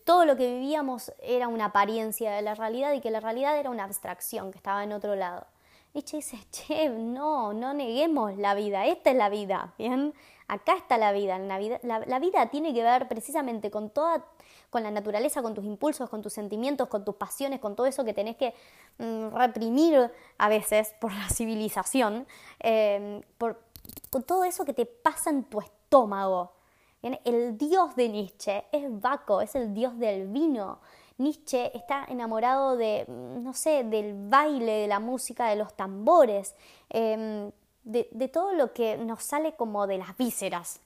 todo 0.04 0.24
lo 0.24 0.36
que 0.36 0.46
vivíamos 0.54 1.12
era 1.22 1.48
una 1.48 1.66
apariencia 1.66 2.32
de 2.32 2.40
la 2.40 2.54
realidad 2.54 2.92
y 2.94 3.00
que 3.00 3.10
la 3.10 3.20
realidad 3.20 3.58
era 3.58 3.68
una 3.68 3.84
abstracción 3.84 4.50
que 4.50 4.56
estaba 4.56 4.82
en 4.82 4.92
otro 4.92 5.14
lado. 5.14 5.46
Nietzsche 5.94 6.16
dice, 6.16 6.38
che, 6.50 6.88
no, 6.88 7.52
no 7.52 7.72
neguemos 7.72 8.36
la 8.36 8.54
vida, 8.54 8.84
esta 8.84 9.10
es 9.10 9.16
la 9.16 9.28
vida, 9.28 9.74
¿bien? 9.78 10.12
Acá 10.48 10.76
está 10.76 10.98
la 10.98 11.12
vida, 11.12 11.38
la 11.38 12.18
vida, 12.18 12.50
tiene 12.50 12.74
que 12.74 12.82
ver 12.82 13.06
precisamente 13.08 13.70
con 13.70 13.90
toda 13.90 14.26
con 14.70 14.82
la 14.82 14.90
naturaleza, 14.90 15.40
con 15.40 15.54
tus 15.54 15.64
impulsos, 15.64 16.10
con 16.10 16.20
tus 16.20 16.32
sentimientos, 16.32 16.88
con 16.88 17.04
tus 17.04 17.14
pasiones, 17.14 17.60
con 17.60 17.76
todo 17.76 17.86
eso 17.86 18.04
que 18.04 18.12
tenés 18.12 18.36
que 18.36 18.54
mm, 18.98 19.28
reprimir 19.28 20.10
a 20.36 20.48
veces 20.48 20.92
por 21.00 21.12
la 21.12 21.28
civilización, 21.28 22.26
eh, 22.58 23.22
por, 23.38 23.62
todo 24.26 24.42
eso 24.42 24.64
que 24.64 24.74
te 24.74 24.84
pasa 24.84 25.30
en 25.30 25.44
tu 25.44 25.60
estómago. 25.60 26.54
El 27.02 27.56
dios 27.56 27.94
de 27.94 28.08
Nietzsche 28.08 28.64
es 28.72 29.00
Baco, 29.00 29.42
es 29.42 29.54
el 29.54 29.72
dios 29.72 29.96
del 29.96 30.26
vino. 30.26 30.80
Nietzsche 31.18 31.70
está 31.76 32.04
enamorado 32.08 32.76
de, 32.76 33.04
mm, 33.06 33.42
no 33.42 33.54
sé, 33.54 33.84
del 33.84 34.28
baile, 34.28 34.72
de 34.72 34.88
la 34.88 35.00
música, 35.00 35.46
de 35.48 35.56
los 35.56 35.74
tambores, 35.74 36.54
em, 36.90 37.50
de, 37.84 38.08
de, 38.10 38.28
todo 38.28 38.52
lo 38.52 38.72
que 38.72 38.96
nos 38.96 39.22
sale 39.22 39.54
como 39.54 39.86
de 39.86 39.98
las 39.98 40.16
vísceras, 40.16 40.80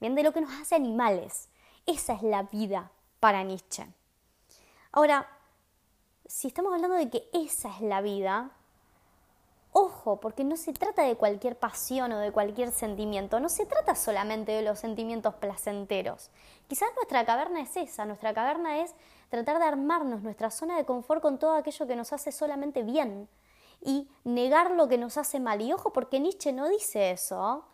¿bien? 0.00 0.14
de 0.14 0.22
lo 0.22 0.32
que 0.32 0.40
nos 0.40 0.52
hace 0.60 0.74
animales. 0.74 1.48
Esa 1.86 2.14
es 2.14 2.22
la 2.22 2.42
vida 2.44 2.90
para 3.20 3.44
Nietzsche. 3.44 3.86
Ahora, 4.92 5.28
si 6.26 6.48
estamos 6.48 6.72
hablando 6.74 6.96
de 6.96 7.10
que 7.10 7.28
esa 7.32 7.68
es 7.70 7.80
la 7.80 8.00
vida, 8.00 8.50
ojo, 9.78 10.20
porque 10.20 10.44
no 10.44 10.56
se 10.56 10.72
trata 10.72 11.02
de 11.02 11.16
cualquier 11.16 11.56
pasión 11.56 12.12
o 12.12 12.18
de 12.18 12.32
cualquier 12.32 12.72
sentimiento, 12.72 13.40
no 13.40 13.48
se 13.48 13.66
trata 13.66 13.94
solamente 13.94 14.52
de 14.52 14.62
los 14.62 14.78
sentimientos 14.78 15.34
placenteros. 15.34 16.30
Quizás 16.66 16.88
nuestra 16.96 17.24
caverna 17.24 17.60
es 17.60 17.76
esa, 17.76 18.04
nuestra 18.04 18.34
caverna 18.34 18.82
es 18.82 18.94
tratar 19.28 19.58
de 19.58 19.64
armarnos 19.64 20.22
nuestra 20.22 20.50
zona 20.50 20.76
de 20.76 20.84
confort 20.84 21.22
con 21.22 21.38
todo 21.38 21.54
aquello 21.54 21.86
que 21.86 21.96
nos 21.96 22.12
hace 22.12 22.32
solamente 22.32 22.82
bien 22.82 23.28
y 23.80 24.08
negar 24.24 24.72
lo 24.72 24.88
que 24.88 24.98
nos 24.98 25.16
hace 25.16 25.40
mal. 25.40 25.60
Y 25.60 25.72
ojo, 25.72 25.92
porque 25.92 26.20
Nietzsche 26.20 26.52
no 26.52 26.68
dice 26.68 27.12
eso. 27.12 27.64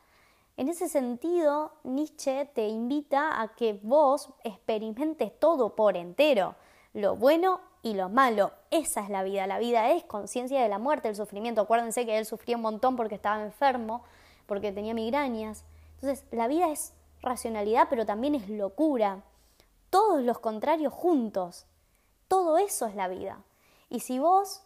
En 0.57 0.69
ese 0.69 0.89
sentido, 0.89 1.73
Nietzsche 1.83 2.45
te 2.55 2.69
invita 2.69 3.41
a 3.41 3.55
que 3.55 3.81
vos 3.83 4.29
experimentes 4.45 5.39
todo 5.39 5.75
por 5.75 5.97
entero, 5.97 6.55
lo 6.93 7.17
bueno 7.17 7.61
y 7.85 7.93
lo 7.93 8.09
malo. 8.09 8.51
Esa 8.71 9.03
es 9.03 9.11
la 9.11 9.23
vida. 9.23 9.47
La 9.47 9.59
vida 9.59 9.91
es 9.91 10.03
conciencia 10.05 10.61
de 10.61 10.69
la 10.71 10.79
muerte, 10.79 11.09
el 11.09 11.15
sufrimiento. 11.15 11.61
Acuérdense 11.61 12.07
que 12.07 12.19
él 12.19 12.25
sufría 12.25 12.57
un 12.57 12.63
montón 12.63 12.97
porque 12.97 13.15
estaba 13.15 13.45
enfermo, 13.45 14.03
porque 14.47 14.73
tenía 14.73 14.95
migrañas. 14.95 15.65
Entonces, 15.97 16.27
la 16.33 16.49
vida 16.49 16.73
es 16.73 16.95
racionalidad, 17.21 17.89
pero 17.91 18.07
también 18.07 18.35
es 18.35 18.49
locura. 18.49 19.23
Todos 19.91 20.23
los 20.23 20.39
contrarios 20.39 20.95
juntos. 20.95 21.67
Todo 22.27 22.57
eso 22.57 22.87
es 22.87 22.95
la 22.95 23.07
vida. 23.07 23.45
Y 23.91 24.01
si 24.01 24.19
vos 24.19 24.63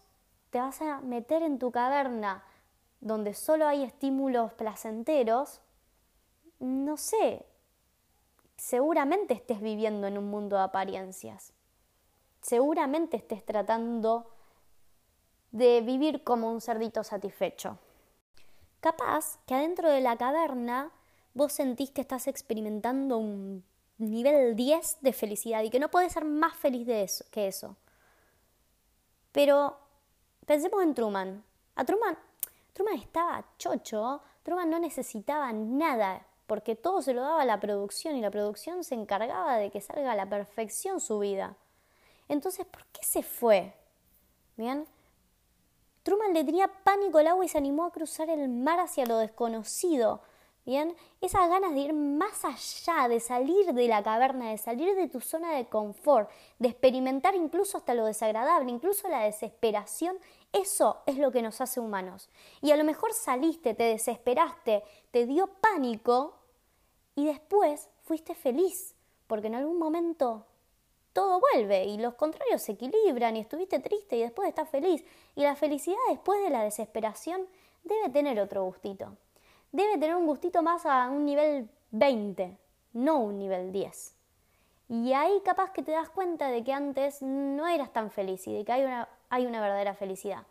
te 0.51 0.61
vas 0.61 0.81
a 0.81 1.01
meter 1.01 1.43
en 1.43 1.59
tu 1.59 1.73
caverna 1.73 2.45
donde 3.01 3.35
solo 3.35 3.67
hay 3.67 3.83
estímulos 3.83 4.53
placenteros, 4.53 5.61
no 6.61 6.97
sé, 6.97 7.45
seguramente 8.57 9.35
estés 9.35 9.61
viviendo 9.61 10.07
en 10.07 10.19
un 10.19 10.31
mundo 10.31 10.57
de 10.57 10.63
apariencias. 10.63 11.53
Seguramente 12.49 13.19
estés 13.19 13.45
tratando 13.45 14.25
de 15.51 15.83
vivir 15.83 16.25
como 16.25 16.51
un 16.51 16.63
cerdito 16.63 17.05
satisfecho. 17.05 17.77
Capaz 18.81 19.39
que 19.45 19.53
adentro 19.53 19.91
de 19.91 20.01
la 20.01 20.17
caverna 20.17 20.91
vos 21.35 21.53
sentís 21.53 21.91
que 21.91 22.01
estás 22.01 22.27
experimentando 22.27 23.19
un 23.19 23.65
nivel 23.99 24.57
10 24.57 25.03
de 25.03 25.13
felicidad 25.13 25.63
y 25.63 25.69
que 25.69 25.79
no 25.79 25.91
podés 25.91 26.15
ser 26.15 26.25
más 26.25 26.57
feliz 26.57 26.87
de 26.87 27.03
eso, 27.03 27.23
que 27.31 27.49
eso. 27.49 27.77
Pero 29.31 29.77
pensemos 30.47 30.83
en 30.83 30.95
Truman. 30.95 31.45
A 31.75 31.85
Truman, 31.85 32.17
Truman 32.73 32.95
estaba 32.95 33.45
chocho, 33.59 34.23
Truman 34.43 34.71
no 34.71 34.79
necesitaba 34.79 35.53
nada 35.53 36.27
porque 36.47 36.77
todo 36.77 37.03
se 37.03 37.13
lo 37.13 37.21
daba 37.21 37.43
a 37.43 37.45
la 37.45 37.61
producción 37.61 38.17
y 38.17 38.23
la 38.23 38.31
producción 38.31 38.85
se 38.85 38.95
encargaba 38.95 39.59
de 39.59 39.71
que 39.71 39.83
salga 39.83 40.13
a 40.13 40.17
la 40.17 40.31
perfección 40.31 40.99
su 40.99 41.19
vida. 41.19 41.55
Entonces, 42.29 42.67
¿por 42.67 42.85
qué 42.87 43.03
se 43.03 43.23
fue? 43.23 43.75
Bien, 44.57 44.87
Truman 46.09 46.33
le 46.33 46.43
tenía 46.43 46.69
pánico 46.69 47.19
al 47.19 47.27
agua 47.27 47.45
y 47.45 47.49
se 47.49 47.59
animó 47.59 47.85
a 47.85 47.93
cruzar 47.93 48.31
el 48.31 48.49
mar 48.49 48.81
hacia 48.81 49.05
lo 49.05 49.19
desconocido. 49.19 50.23
Bien, 50.65 50.97
esas 51.21 51.49
ganas 51.49 51.73
de 51.73 51.81
ir 51.81 51.93
más 51.93 52.45
allá, 52.45 53.09
de 53.09 53.21
salir 53.21 53.73
de 53.73 53.89
la 53.89 54.03
caverna, 54.03 54.51
de 54.51 54.59
salir 54.59 54.95
de 54.95 55.09
tu 55.09 55.21
zona 55.21 55.55
de 55.55 55.67
confort, 55.67 56.31
de 56.59 56.69
experimentar 56.69 57.35
incluso 57.35 57.79
hasta 57.79 57.95
lo 57.95 58.05
desagradable, 58.05 58.71
incluso 58.71 59.09
la 59.09 59.21
desesperación, 59.21 60.19
eso 60.53 60.99
es 61.07 61.17
lo 61.19 61.31
que 61.31 61.43
nos 61.43 61.61
hace 61.61 61.79
humanos. 61.79 62.31
Y 62.61 62.71
a 62.71 62.77
lo 62.77 62.85
mejor 62.85 63.13
saliste, 63.13 63.75
te 63.75 63.85
desesperaste, 63.85 64.83
te 65.11 65.27
dio 65.27 65.47
pánico 65.47 66.39
y 67.15 67.27
después 67.27 67.89
fuiste 68.03 68.35
feliz, 68.35 68.95
porque 69.27 69.47
en 69.47 69.55
algún 69.55 69.79
momento 69.79 70.47
todo 71.19 71.41
vuelve 71.41 71.85
y 71.85 71.99
los 71.99 72.15
contrarios 72.15 72.63
se 72.63 72.73
equilibran 72.73 73.35
y 73.35 73.41
estuviste 73.41 73.81
triste 73.81 74.17
y 74.17 74.21
después 74.21 74.49
estás 74.49 74.69
feliz. 74.69 75.05
Y 75.35 75.43
la 75.43 75.57
felicidad 75.57 75.99
después 76.11 76.41
de 76.45 76.49
la 76.49 76.63
desesperación 76.63 77.49
debe 77.83 78.09
tener 78.11 78.39
otro 78.39 78.63
gustito. 78.63 79.17
Debe 79.73 79.99
tener 79.99 80.15
un 80.15 80.27
gustito 80.27 80.63
más 80.63 80.87
a 80.87 81.09
un 81.11 81.25
nivel 81.25 81.69
20, 81.91 82.57
no 82.93 83.19
un 83.19 83.37
nivel 83.37 83.73
10. 83.73 84.15
Y 84.91 85.13
ahí 85.13 85.43
capaz 85.45 85.73
que 85.73 85.83
te 85.83 85.91
das 85.91 86.09
cuenta 86.09 86.51
de 86.51 86.63
que 86.63 86.73
antes 86.73 87.21
no 87.21 87.67
eras 87.67 87.93
tan 87.93 88.13
feliz 88.13 88.47
y 88.47 88.55
de 88.55 88.65
que 88.65 88.71
hay 88.71 88.85
una, 88.85 89.09
hay 89.29 89.45
una 89.45 89.61
verdadera 89.61 89.95
felicidad. 89.95 90.47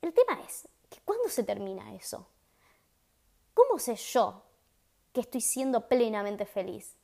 El 0.00 0.14
tema 0.14 0.40
es 0.46 0.66
que 0.88 1.00
¿cuándo 1.04 1.28
se 1.28 1.44
termina 1.44 1.94
eso? 1.94 2.26
¿Cómo 3.52 3.78
sé 3.78 3.96
yo 3.96 4.44
que 5.12 5.20
estoy 5.20 5.42
siendo 5.42 5.88
plenamente 5.88 6.46
feliz? 6.46 6.96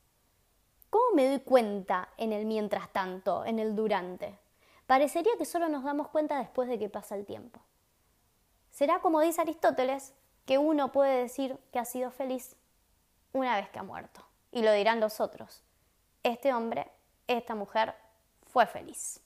¿Cómo 0.96 1.14
me 1.14 1.28
doy 1.28 1.40
cuenta 1.40 2.08
en 2.16 2.32
el 2.32 2.46
mientras 2.46 2.90
tanto, 2.90 3.44
en 3.44 3.58
el 3.58 3.76
durante? 3.76 4.38
Parecería 4.86 5.36
que 5.36 5.44
solo 5.44 5.68
nos 5.68 5.84
damos 5.84 6.08
cuenta 6.08 6.38
después 6.38 6.70
de 6.70 6.78
que 6.78 6.88
pasa 6.88 7.16
el 7.16 7.26
tiempo. 7.26 7.60
Será 8.70 9.00
como 9.00 9.20
dice 9.20 9.42
Aristóteles, 9.42 10.14
que 10.46 10.56
uno 10.56 10.92
puede 10.92 11.20
decir 11.20 11.58
que 11.70 11.78
ha 11.78 11.84
sido 11.84 12.10
feliz 12.10 12.56
una 13.34 13.56
vez 13.56 13.68
que 13.68 13.78
ha 13.78 13.82
muerto. 13.82 14.24
Y 14.50 14.62
lo 14.62 14.72
dirán 14.72 14.98
los 14.98 15.20
otros. 15.20 15.62
Este 16.22 16.54
hombre, 16.54 16.90
esta 17.26 17.54
mujer, 17.54 17.94
fue 18.46 18.66
feliz. 18.66 19.20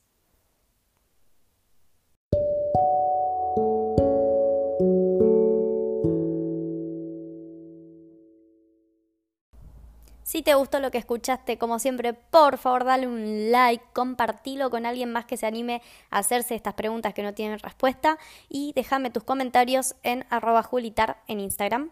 Si 10.30 10.42
te 10.42 10.54
gustó 10.54 10.78
lo 10.78 10.92
que 10.92 10.98
escuchaste, 10.98 11.58
como 11.58 11.80
siempre, 11.80 12.14
por 12.14 12.56
favor 12.56 12.84
dale 12.84 13.08
un 13.08 13.50
like, 13.50 13.82
compartilo 13.92 14.70
con 14.70 14.86
alguien 14.86 15.10
más 15.10 15.24
que 15.24 15.36
se 15.36 15.44
anime 15.44 15.82
a 16.08 16.18
hacerse 16.18 16.54
estas 16.54 16.74
preguntas 16.74 17.14
que 17.14 17.24
no 17.24 17.34
tienen 17.34 17.58
respuesta 17.58 18.16
y 18.48 18.72
déjame 18.76 19.10
tus 19.10 19.24
comentarios 19.24 19.96
en 20.04 20.24
arroba 20.30 20.62
julitar 20.62 21.20
en 21.26 21.40
Instagram. 21.40 21.90